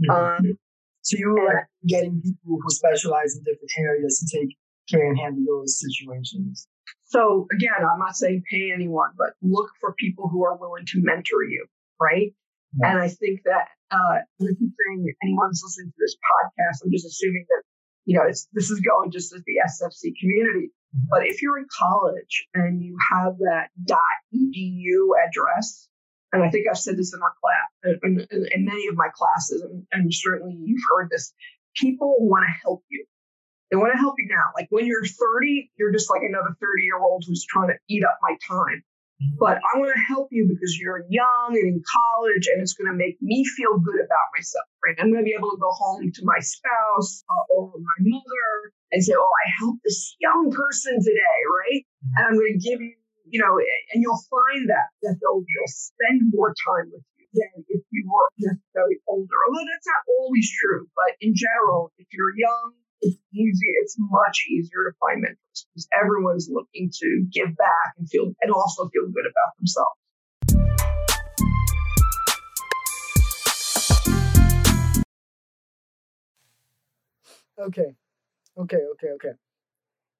[0.00, 0.46] Mm-hmm.
[0.46, 0.58] Um,
[1.02, 4.56] so you are like getting people who specialize in different areas to take
[4.88, 6.68] care and handle those situations.
[7.04, 11.02] So again, I'm not saying pay anyone, but look for people who are willing to
[11.02, 11.66] mentor you,
[12.00, 12.32] right?
[12.78, 12.92] Yeah.
[12.92, 17.04] And I think that uh, I keep saying anyone's listening to this podcast, I'm just
[17.04, 17.62] assuming that
[18.04, 20.70] you know it's, this is going just as the SFC community.
[20.94, 21.06] Mm-hmm.
[21.10, 25.88] But if you're in college and you have that .edu address,
[26.32, 29.08] and I think I've said this in our class, in, in, in many of my
[29.14, 31.32] classes, and, and certainly you've heard this,
[31.76, 33.04] people want to help you.
[33.70, 34.52] They want to help you now.
[34.54, 38.04] Like when you're 30, you're just like another 30 year old who's trying to eat
[38.04, 38.82] up my time.
[39.38, 42.90] But I want to help you because you're young and in college, and it's going
[42.90, 44.66] to make me feel good about myself.
[44.84, 44.96] Right?
[44.98, 48.72] I'm going to be able to go home to my spouse uh, or my mother
[48.92, 51.82] and say, "Oh, I helped this young person today," right?
[52.16, 52.94] And I'm going to give you,
[53.28, 53.58] you know,
[53.92, 58.02] and you'll find that that they'll they'll spend more time with you than if you
[58.06, 59.38] were necessarily older.
[59.48, 63.66] Although that's not always true, but in general, if you're young it's easy.
[63.82, 68.52] It's much easier to find mentors because everyone's looking to give back and feel and
[68.52, 69.98] also feel good about themselves.
[77.58, 77.94] Okay,
[78.58, 79.32] okay, okay, okay.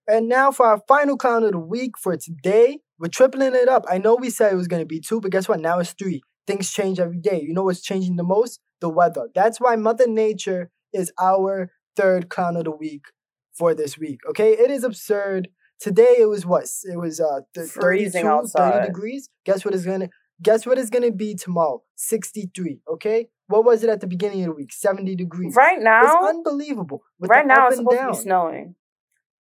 [0.06, 3.84] And now for our final clown of the week for today, we're tripling it up.
[3.88, 5.60] I know we said it was going to be two, but guess what?
[5.60, 6.22] Now it's three.
[6.46, 7.40] Things change every day.
[7.40, 8.60] You know what's changing the most?
[8.80, 9.28] The weather.
[9.34, 13.04] That's why Mother Nature is our third clown of the week
[13.52, 14.20] for this week.
[14.30, 15.48] Okay, it is absurd.
[15.80, 16.64] Today it was what?
[16.84, 18.72] It was uh th- 32, outside.
[18.74, 19.28] 30 degrees.
[19.44, 20.08] Guess what is gonna
[20.42, 21.82] guess what is gonna be tomorrow?
[21.96, 22.80] 63.
[22.88, 23.28] Okay?
[23.48, 24.72] What was it at the beginning of the week?
[24.72, 25.54] 70 degrees.
[25.54, 26.02] Right now.
[26.04, 27.02] It's unbelievable.
[27.20, 28.12] right now it's supposed down.
[28.12, 28.74] to be snowing.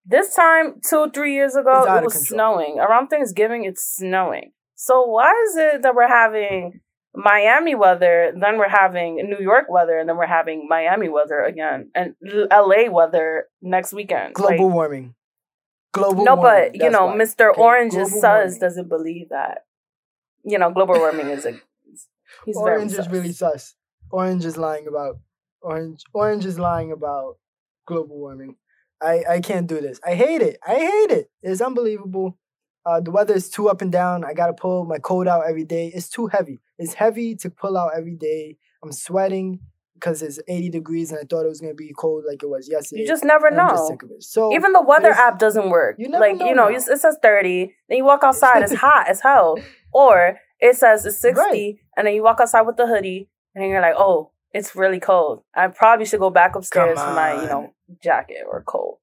[0.04, 2.78] This time, two, or three years ago, it was snowing.
[2.80, 4.52] Around Thanksgiving, it's snowing.
[4.74, 6.80] So why is it that we're having
[7.14, 11.90] Miami weather, then we're having New York weather, and then we're having Miami weather again,
[11.94, 14.34] and LA weather next weekend.
[14.34, 15.14] Global like, warming.
[15.92, 16.70] Global no, warming.
[16.72, 17.16] but you know, why.
[17.16, 17.50] Mr.
[17.50, 17.60] Okay.
[17.60, 19.64] Orange's sus doesn't believe that.
[20.42, 21.52] You know, global warming is a.
[22.46, 23.74] He's Orange is really sus.
[24.10, 25.18] Orange is lying about
[25.60, 26.02] Orange.
[26.14, 27.36] Orange is lying about
[27.86, 28.56] global warming.
[29.02, 30.00] I I can't do this.
[30.04, 30.58] I hate it.
[30.66, 31.30] I hate it.
[31.42, 32.38] It's unbelievable.
[32.84, 34.24] Uh, the weather is too up and down.
[34.24, 35.92] I gotta pull my coat out every day.
[35.94, 36.60] It's too heavy.
[36.78, 38.56] It's heavy to pull out every day.
[38.82, 39.60] I'm sweating
[39.94, 42.68] because it's 80 degrees and I thought it was gonna be cold like it was
[42.68, 43.02] yesterday.
[43.02, 43.96] You just never know.
[44.00, 45.96] Just So even the weather app doesn't work.
[45.98, 49.20] You like know you know, it says 30, then you walk outside, it's hot as
[49.20, 49.58] hell,
[49.92, 51.74] or it says it's 60, right.
[51.96, 55.42] and then you walk outside with the hoodie, and you're like, oh, it's really cold.
[55.54, 57.72] I probably should go back upstairs for my you know
[58.02, 58.98] jacket or coat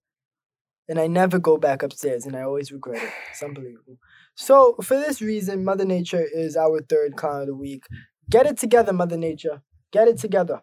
[0.90, 3.12] and I never go back upstairs, and I always regret it.
[3.32, 4.00] It's unbelievable.
[4.36, 7.84] So, for this reason, Mother Nature is our third clown of the week.
[8.30, 9.62] Get it together, Mother Nature.
[9.92, 10.62] Get it together.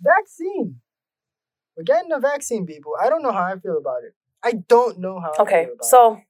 [0.00, 0.80] Vaccine.
[1.76, 2.92] We're getting a vaccine, people.
[3.00, 4.14] I don't know how I feel about it.
[4.42, 5.32] I don't know how.
[5.40, 6.22] Okay, so it.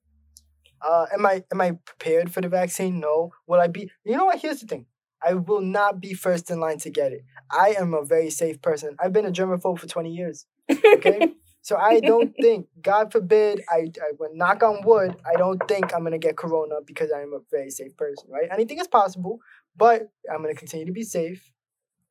[0.82, 3.00] Uh, am I am I prepared for the vaccine?
[3.00, 3.32] No.
[3.46, 3.90] Will I be?
[4.04, 4.40] You know what?
[4.40, 4.86] Here's the thing.
[5.22, 7.22] I will not be first in line to get it.
[7.50, 8.96] I am a very safe person.
[9.00, 10.46] I've been a germaphobe for twenty years.
[10.70, 11.34] Okay.
[11.62, 15.16] so I don't think, God forbid, I I would knock on wood.
[15.26, 18.28] I don't think I'm gonna get corona because I am a very safe person.
[18.30, 18.48] Right?
[18.52, 19.40] Anything is possible,
[19.76, 21.50] but I'm gonna continue to be safe.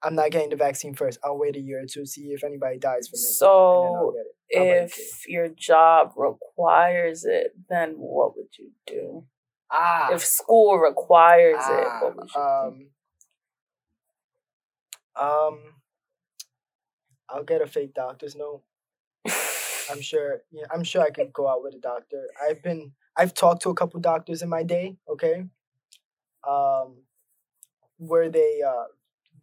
[0.06, 1.18] I'm not getting the vaccine first.
[1.24, 3.22] I'll wait a year or two to see if anybody dies from it.
[3.22, 4.14] So
[4.50, 9.26] if your job requires it, then what would you do?
[9.72, 10.14] Ah.
[10.14, 12.88] If school requires ah, it, what would you um,
[15.16, 15.24] do?
[15.24, 15.60] Um,
[17.28, 18.62] I'll get a fake doctor's note.
[19.90, 20.44] I'm sure.
[20.52, 22.28] Yeah, I'm sure I could go out with a doctor.
[22.48, 22.92] I've been.
[23.18, 24.98] I've talked to a couple doctors in my day.
[25.10, 25.46] Okay.
[26.48, 26.98] Um,
[27.98, 28.84] where they uh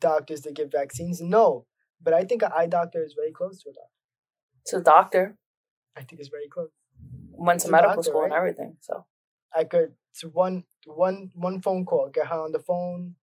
[0.03, 1.21] doctors that give vaccines?
[1.21, 1.67] No,
[2.03, 3.99] but I think an eye doctor is very close to a doctor.
[4.67, 5.25] To a doctor.
[5.97, 6.69] I think it's very close.
[7.49, 8.33] Went to medical doctor, school right?
[8.33, 9.07] and everything, so.
[9.55, 13.17] I could to one one one phone call, get her on the phone,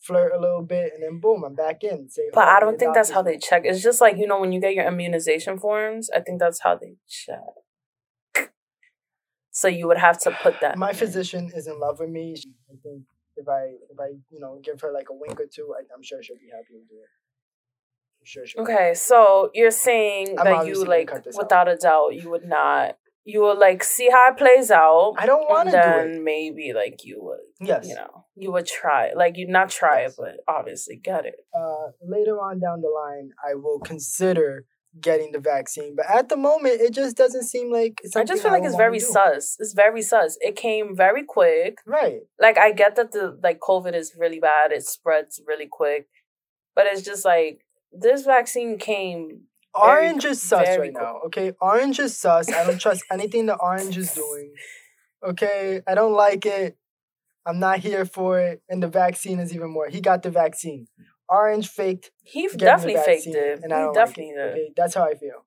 [0.00, 2.08] flirt a little bit, and then boom, I'm back in.
[2.08, 3.62] Say, but oh, I don't think that's how they check.
[3.64, 6.10] It's just like you know when you get your immunization forms.
[6.14, 8.50] I think that's how they check.
[9.54, 10.78] So you would have to put that.
[10.78, 12.36] My physician is in love with me.
[12.70, 13.02] I think
[13.42, 16.02] if I if I you know give her like a wink or two, I, am
[16.02, 17.10] sure she'll be happy to do it.
[18.20, 18.62] I'm sure she'll.
[18.62, 21.74] Okay, so you're saying I'm that you like without out.
[21.74, 22.96] a doubt you would not.
[23.24, 25.14] You would like see how it plays out.
[25.16, 26.22] I don't want to do it.
[26.22, 27.38] maybe like you would.
[27.60, 27.86] Yes.
[27.88, 29.12] You know, you would try.
[29.14, 30.12] Like you'd not try yes.
[30.12, 31.36] it, but obviously get it.
[31.56, 34.64] Uh, later on down the line, I will consider
[35.00, 35.94] getting the vaccine.
[35.96, 38.00] But at the moment, it just doesn't seem like.
[38.14, 39.56] I just feel like it's very sus.
[39.58, 40.36] It's very sus.
[40.40, 41.78] It came very quick.
[41.86, 42.20] Right.
[42.40, 44.72] Like I get that the like COVID is really bad.
[44.72, 46.08] It spreads really quick,
[46.74, 49.42] but it's just like this vaccine came
[49.74, 51.02] Orange is sus right cool.
[51.02, 51.20] now.
[51.26, 52.50] Okay, Orange is sus.
[52.52, 54.52] I don't trust anything that Orange is doing.
[55.26, 56.76] Okay, I don't like it.
[57.46, 58.62] I'm not here for it.
[58.68, 59.88] And the vaccine is even more.
[59.88, 60.88] He got the vaccine.
[61.38, 63.60] Orange faked He definitely faked it.
[63.62, 64.54] and I don't definitely like it.
[64.54, 64.62] did.
[64.64, 65.38] Okay, that's how I feel.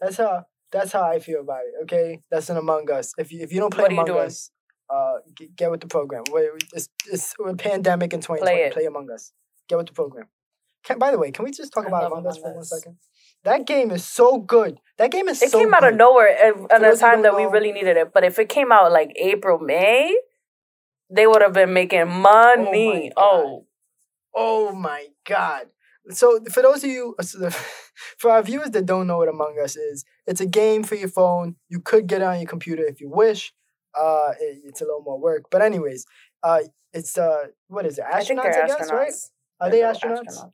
[0.00, 1.74] That's how that's how I feel about it.
[1.84, 3.12] Okay, that's an Among Us.
[3.18, 4.10] If you if you don't play Among?
[4.10, 4.50] Us,
[4.90, 6.24] uh, get, get with the program.
[6.30, 8.60] Wait, It's it's a pandemic in 2020.
[8.60, 8.72] it.
[8.74, 9.32] Play Among Us.
[9.68, 10.26] Get with the program.
[10.84, 12.96] Can, by the way, can we just talk I about Among Us for one second?
[13.44, 14.78] That game is so good.
[14.98, 17.44] That game is It so came out of nowhere at, at a time that we
[17.44, 18.12] really needed it.
[18.12, 20.18] But if it came out like April, May,
[21.10, 23.12] they would have been making money.
[23.16, 23.22] God.
[23.22, 23.64] Oh,
[24.34, 25.64] Oh my god.
[26.10, 27.14] So for those of you
[28.20, 31.08] for our viewers that don't know what Among Us is, it's a game for your
[31.20, 31.56] phone.
[31.68, 33.52] You could get it on your computer if you wish.
[33.98, 35.42] Uh it- it's a little more work.
[35.52, 36.00] But anyways,
[36.42, 36.60] uh
[36.98, 38.04] it's uh what is it?
[38.10, 38.92] I think they're Astronauts, I, guess, astronauts.
[39.02, 39.12] right?
[39.60, 40.52] Are They're they little astronauts?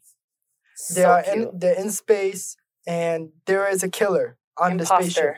[0.76, 1.36] So They are cute.
[1.52, 2.56] in they're in space
[2.86, 4.26] and there is a killer
[4.58, 5.36] on the spaceship.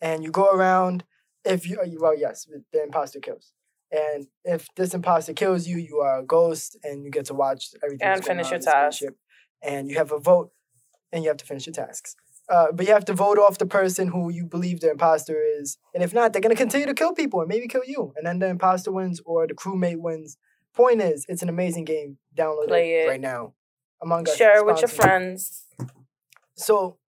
[0.00, 1.04] And you go around.
[1.44, 3.52] If you well, yes, the imposter kills,
[3.90, 7.70] and if this imposter kills you, you are a ghost, and you get to watch
[7.82, 8.06] everything.
[8.06, 9.02] And finish your task.
[9.62, 10.52] And you have a vote,
[11.12, 12.14] and you have to finish your tasks.
[12.48, 15.78] Uh, but you have to vote off the person who you believe the imposter is,
[15.94, 18.38] and if not, they're gonna continue to kill people and maybe kill you, and then
[18.38, 20.38] the imposter wins or the crewmate wins.
[20.74, 22.18] Point is, it's an amazing game.
[22.36, 23.08] Download Play it it.
[23.08, 23.54] right now.
[24.00, 24.36] Among Us.
[24.36, 25.64] Share it with your friends.
[26.54, 26.98] So,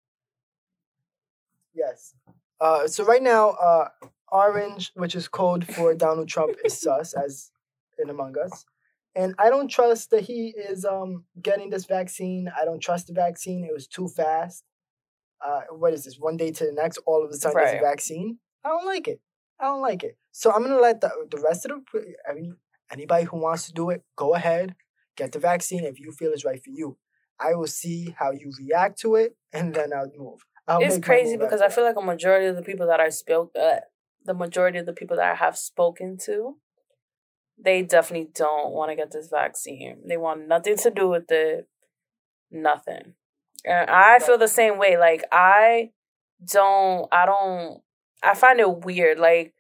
[1.73, 2.15] yes.
[2.61, 3.89] Uh, so right now, uh,
[4.31, 7.51] orange, which is code for Donald Trump, is sus as
[7.99, 8.65] in Among Us,
[9.15, 12.51] and I don't trust that he is um getting this vaccine.
[12.61, 13.65] I don't trust the vaccine.
[13.65, 14.65] It was too fast.
[15.45, 16.19] Uh, what is this?
[16.19, 18.39] One day to the next, all of a sudden there's a vaccine.
[18.65, 19.21] I don't like it.
[19.59, 20.17] I don't like it.
[20.33, 22.53] So I'm gonna let the the rest of the any
[22.93, 24.75] anybody who wants to do it go ahead,
[25.17, 26.97] get the vaccine if you feel it's right for you.
[27.39, 30.45] I will see how you react to it, and then I'll move.
[30.69, 33.51] I'll it's crazy because I feel like a majority of the people that I spoke,
[33.59, 33.81] uh,
[34.25, 36.57] the majority of the people that I have spoken to,
[37.63, 39.99] they definitely don't want to get this vaccine.
[40.07, 41.69] They want nothing to do with it.
[42.51, 43.15] Nothing.
[43.65, 44.97] And I feel the same way.
[44.97, 45.91] Like I
[46.51, 47.09] don't.
[47.13, 47.81] I don't.
[48.23, 49.19] I find it weird.
[49.19, 49.55] Like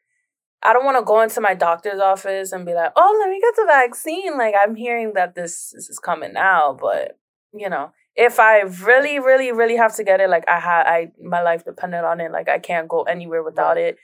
[0.62, 3.40] I don't want to go into my doctor's office and be like, "Oh, let me
[3.40, 7.18] get the vaccine." Like I'm hearing that this, this is coming now, but
[7.52, 11.12] you know, if I really, really, really have to get it, like I had, I
[11.22, 12.32] my life depended on it.
[12.32, 13.84] Like I can't go anywhere without Right.
[13.86, 13.98] it.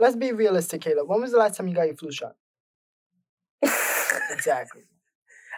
[0.00, 1.08] Let's be realistic, Caleb.
[1.08, 2.34] When was the last time you got your flu shot?
[4.32, 4.82] Exactly.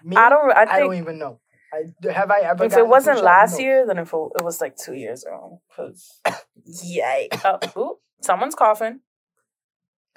[0.05, 0.53] Me, I don't.
[0.53, 1.41] I I don't even know.
[1.73, 2.65] I have I ever.
[2.65, 3.65] if it wasn't last No.
[3.65, 5.61] year, then if it, it was like two years ago.
[5.77, 6.21] Cause
[6.83, 7.29] yay!
[7.45, 9.01] Oh, ooh, someone's coughing.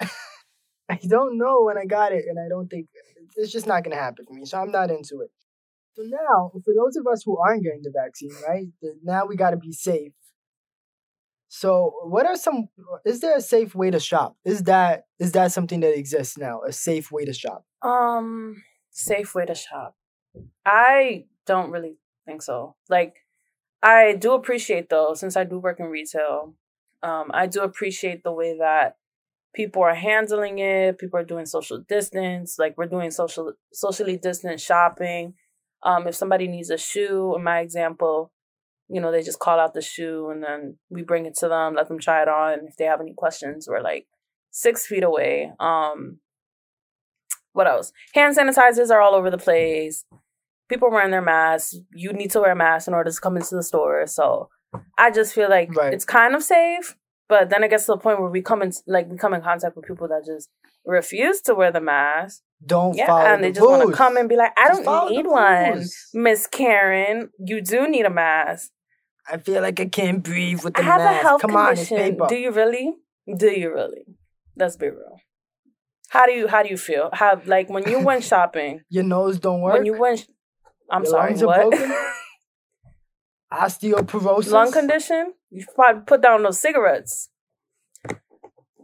[0.00, 2.88] I don't know when I got it, and I don't think
[3.36, 4.44] it's just not gonna happen for me.
[4.46, 5.30] So I'm not into it.
[5.94, 8.66] So now, for those of us who aren't getting the vaccine, right?
[9.02, 10.12] Now we got to be safe.
[11.48, 12.68] So, what are some?
[13.04, 14.36] Is there a safe way to shop?
[14.44, 16.60] Is that is that something that exists now?
[16.66, 17.64] A safe way to shop?
[17.82, 19.96] Um, safe way to shop.
[20.64, 22.74] I don't really think so.
[22.88, 23.24] Like,
[23.82, 26.54] I do appreciate though, since I do work in retail,
[27.02, 28.96] um, I do appreciate the way that
[29.54, 30.98] people are handling it.
[30.98, 32.58] People are doing social distance.
[32.58, 35.34] Like we're doing social socially distant shopping.
[35.82, 38.32] Um, if somebody needs a shoe, in my example,
[38.88, 41.74] you know, they just call out the shoe and then we bring it to them,
[41.74, 42.66] let them try it on.
[42.68, 44.06] If they have any questions, we're like
[44.50, 45.52] six feet away.
[45.58, 46.18] Um,
[47.52, 47.92] what else?
[48.14, 50.04] Hand sanitizers are all over the place.
[50.68, 51.74] People wearing their masks.
[51.94, 54.06] You need to wear a mask in order to come into the store.
[54.06, 54.48] So
[54.98, 55.92] I just feel like Right.
[55.94, 56.96] it's kind of safe,
[57.28, 59.42] but then it gets to the point where we come in like we come in
[59.42, 60.48] contact with people that just
[60.84, 62.42] refuse to wear the mask.
[62.64, 64.84] Don't Yeah, follow and the they just want to come and be like, I Just
[64.84, 65.84] don't need one.
[66.14, 68.70] Miss Karen, you do need a mask.
[69.30, 71.20] I feel like I can't breathe with the I have mask.
[71.20, 71.96] a health Come on, condition.
[71.96, 72.26] paper.
[72.28, 72.94] Do you really?
[73.36, 74.04] Do you really?
[74.56, 75.18] Let's be real.
[76.08, 77.10] How do you how do you feel?
[77.12, 78.82] How like when you went shopping?
[78.88, 79.74] Your nose don't work.
[79.74, 80.26] when you went
[80.90, 81.74] I'm Your sorry, what?
[83.52, 84.50] Osteoporosis.
[84.50, 85.34] Lung condition?
[85.50, 87.28] You probably put down those cigarettes.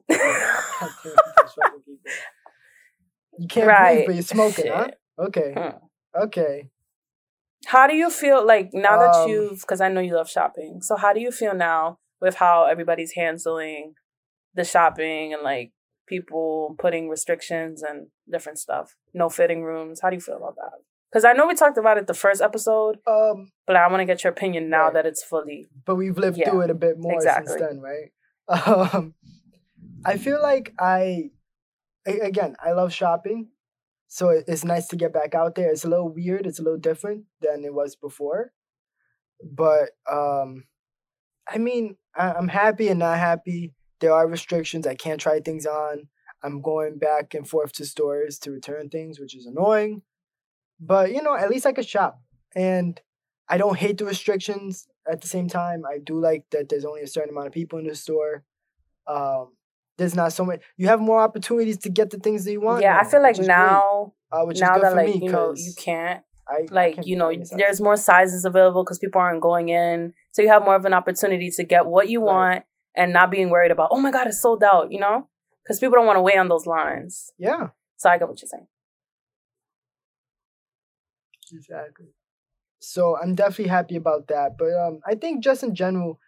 [3.38, 3.94] You can't Right.
[3.94, 4.88] breathe, but you're smoking, huh?
[5.18, 5.54] Okay.
[5.56, 6.22] Hmm.
[6.24, 6.68] Okay.
[7.66, 10.80] How do you feel like now that Um, you've because I know you love shopping.
[10.82, 13.94] So how do you feel now with how everybody's handling
[14.54, 15.72] the shopping and like
[16.08, 18.96] people putting restrictions and different stuff?
[19.14, 20.00] No fitting rooms.
[20.02, 20.72] How do you feel about that?
[21.10, 24.06] Because I know we talked about it the first episode, Um, but I want to
[24.06, 24.94] get your opinion now Right.
[24.94, 25.68] that it's fully.
[25.86, 27.58] but we've lived Yeah, through it a bit more exactly.
[27.58, 28.12] since then, right?
[28.94, 29.14] Um,
[30.04, 31.30] I feel like I,
[32.06, 33.51] again, I love shopping,
[34.14, 35.70] so it's nice to get back out there.
[35.70, 36.46] It's a little weird.
[36.46, 38.52] It's a little different than it was before,
[39.42, 40.64] but um,
[41.48, 43.72] I mean, I, I'm happy and not happy.
[44.00, 44.86] There are restrictions.
[44.86, 46.08] I can't try things on.
[46.42, 50.02] I'm going back and forth to stores to return things, which is annoying.
[50.78, 52.20] But you know, at least I could shop.
[52.54, 53.00] And
[53.48, 55.84] I don't hate the restrictions at the same time.
[55.90, 58.44] I do like that there's only a certain amount of people in the store.
[59.06, 59.54] Um,
[59.98, 60.62] there's not so much.
[60.76, 62.82] You have more opportunities to get the things that you want.
[62.82, 65.52] Yeah, I feel like which is great, now, uh, now that like me you know
[65.54, 69.40] you can't I, I like can't you know there's more sizes available because people aren't
[69.42, 72.32] going in, so you have more of an opportunity to get what you Right.
[72.32, 72.64] want
[72.96, 74.90] and not being worried about oh my god it's sold out.
[74.92, 75.28] You know,
[75.62, 77.32] because people don't want to wait on those lines.
[77.38, 78.66] Yeah, So I get what you're saying.
[81.52, 82.06] exactly.
[82.80, 84.56] So I'm definitely happy about that.
[84.58, 86.18] But um, I think just in general,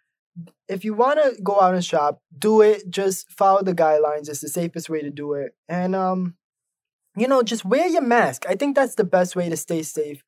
[0.68, 2.88] if you want to go out and shop, do it.
[2.88, 4.28] Just follow the guidelines.
[4.28, 5.54] It's the safest way to do it.
[5.68, 6.34] And um,
[7.16, 8.44] you know, just wear your mask.
[8.48, 10.24] I think that's the best way to stay safe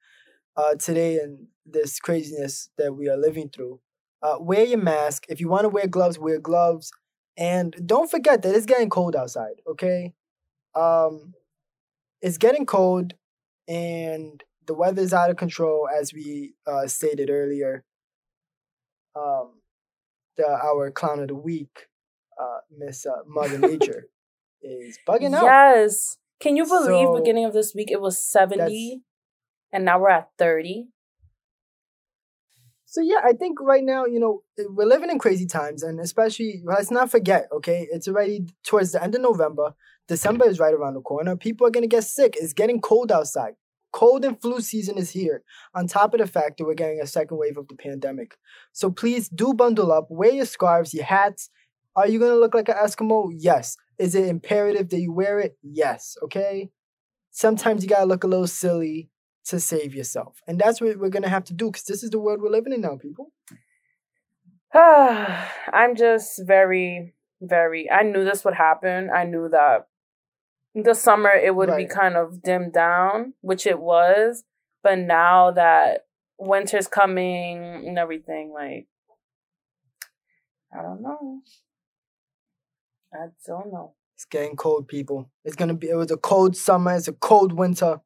[0.57, 3.81] uh, today in this craziness that we are living through.
[4.23, 5.27] Uh, wear your mask.
[5.29, 6.93] If you want to wear gloves, wear gloves.
[7.37, 9.61] And don't forget that it's getting cold outside.
[9.67, 10.15] Okay,
[10.75, 11.35] um,
[12.23, 13.13] it's getting cold,
[13.69, 17.85] and the weather's out of control, as we uh, stated earlier.
[19.15, 19.56] Um,
[20.37, 21.87] the our clown of the week,
[22.41, 24.09] uh, Miss uh, Mother Nature,
[24.63, 25.45] is bugging out.
[25.45, 26.19] Yes.
[26.41, 29.03] Can you believe So, beginning of this week it was 70
[29.73, 30.89] and now we're at 30?
[32.85, 36.63] So yeah, I think right now, you know, we're living in crazy times, and especially
[36.65, 39.75] let's not forget, okay, it's already towards the end of November.
[40.09, 41.37] December is right around the corner.
[41.37, 42.37] People are gonna get sick.
[42.41, 43.55] It's getting cold outside.
[43.97, 45.43] Cold and flu season is here.
[45.75, 48.37] On top of the fact that we're getting a second wave of the pandemic.
[48.73, 50.09] So please do bundle up.
[50.11, 51.49] Wear your scarves, your hats.
[51.97, 53.33] Are you gonna look like an Eskimo?
[53.35, 53.79] Yes.
[53.99, 55.57] Is it imperative that you wear it?
[55.63, 56.19] Yes.
[56.25, 56.69] Okay.
[57.31, 59.09] Sometimes you gotta look a little silly
[59.47, 60.43] to save yourself.
[60.47, 62.75] And that's what we're gonna have to do because this is the world we're living
[62.75, 63.33] in now, people.
[64.75, 67.91] I'm just very, very.
[67.91, 69.09] I knew this would happen.
[69.09, 69.87] I knew that
[70.85, 74.45] the summer it would be kind of dimmed down, which it was.
[74.83, 76.07] But now that
[76.39, 78.87] winter's coming and everything, like,
[80.77, 81.41] I don't know.
[83.13, 83.95] I don't know.
[84.15, 85.31] It's getting cold, people.
[85.45, 88.01] It's gonna be it was a cold summer, it's a cold winter.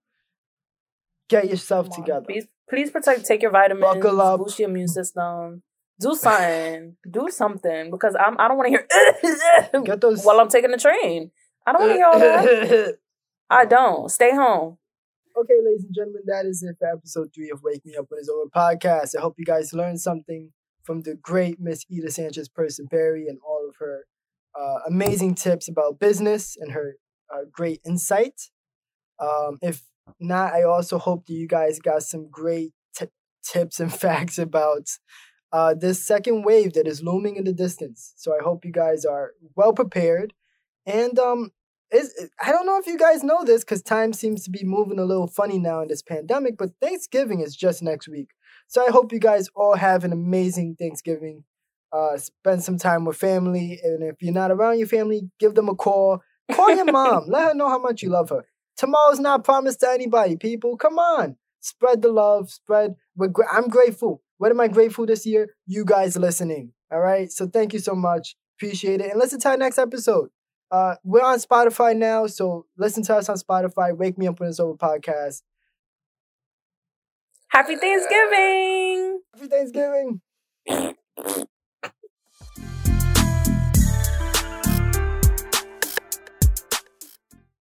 [1.28, 2.00] Get yourself Come on.
[2.04, 2.26] together.
[2.26, 3.24] Please, please protect.
[3.24, 3.84] Take your vitamins.
[3.84, 4.40] Buckle up.
[4.40, 5.62] Boost your immune system.
[6.00, 6.96] Do something.
[7.08, 8.36] Do something because I'm.
[8.40, 8.78] I don't want to
[9.72, 11.30] hear Get those while I'm taking the train.
[11.66, 12.98] I don't want to hear all that.
[13.50, 14.11] I don't.
[14.11, 14.78] Stay home.
[15.36, 18.18] Okay, ladies and gentlemen, that is it for episode three of Wake Me Up When
[18.18, 19.16] It's Over podcast.
[19.16, 20.52] I hope you guys learned something
[20.82, 24.06] from the great Miss Ida Sanchez Person Perry and all of her
[24.58, 26.96] uh, amazing tips about business and her
[27.32, 28.50] uh, great insight.
[29.20, 29.82] Um, if
[30.18, 33.06] not, I also hope that you guys got some great t-
[33.44, 34.88] tips and facts about
[35.52, 38.14] uh, this second wave that is looming in the distance.
[38.16, 40.32] So I hope you guys are well prepared.
[40.91, 41.51] And um,
[41.93, 44.99] is I don't know if you guys know this because time seems to be moving
[44.99, 48.30] a little funny now in this pandemic, but Thanksgiving is just next week.
[48.68, 51.45] So I hope you guys all have an amazing Thanksgiving.
[51.93, 55.68] Uh, spend some time with family, and if you're not around your family, give them
[55.68, 56.20] a call.
[56.53, 57.24] Call your mom.
[57.28, 58.45] Let her know how much you love her.
[58.76, 60.36] Tomorrow's not promised to anybody.
[60.36, 62.51] People, come on, spread the love.
[62.51, 62.95] Spread.
[63.18, 64.22] Gra- I'm grateful.
[64.38, 65.48] What am I grateful this year?
[65.66, 66.73] You guys listening.
[66.93, 67.31] All right.
[67.31, 68.36] So thank you so much.
[68.56, 69.10] Appreciate it.
[69.10, 70.31] And listen to our next episode.
[70.70, 73.97] Uh, we're on Spotify now, so listen to us on Spotify.
[73.97, 75.42] Wake Me Up When It's Over podcast.
[77.48, 79.20] Happy Thanksgiving.
[79.34, 80.20] Happy Thanksgiving.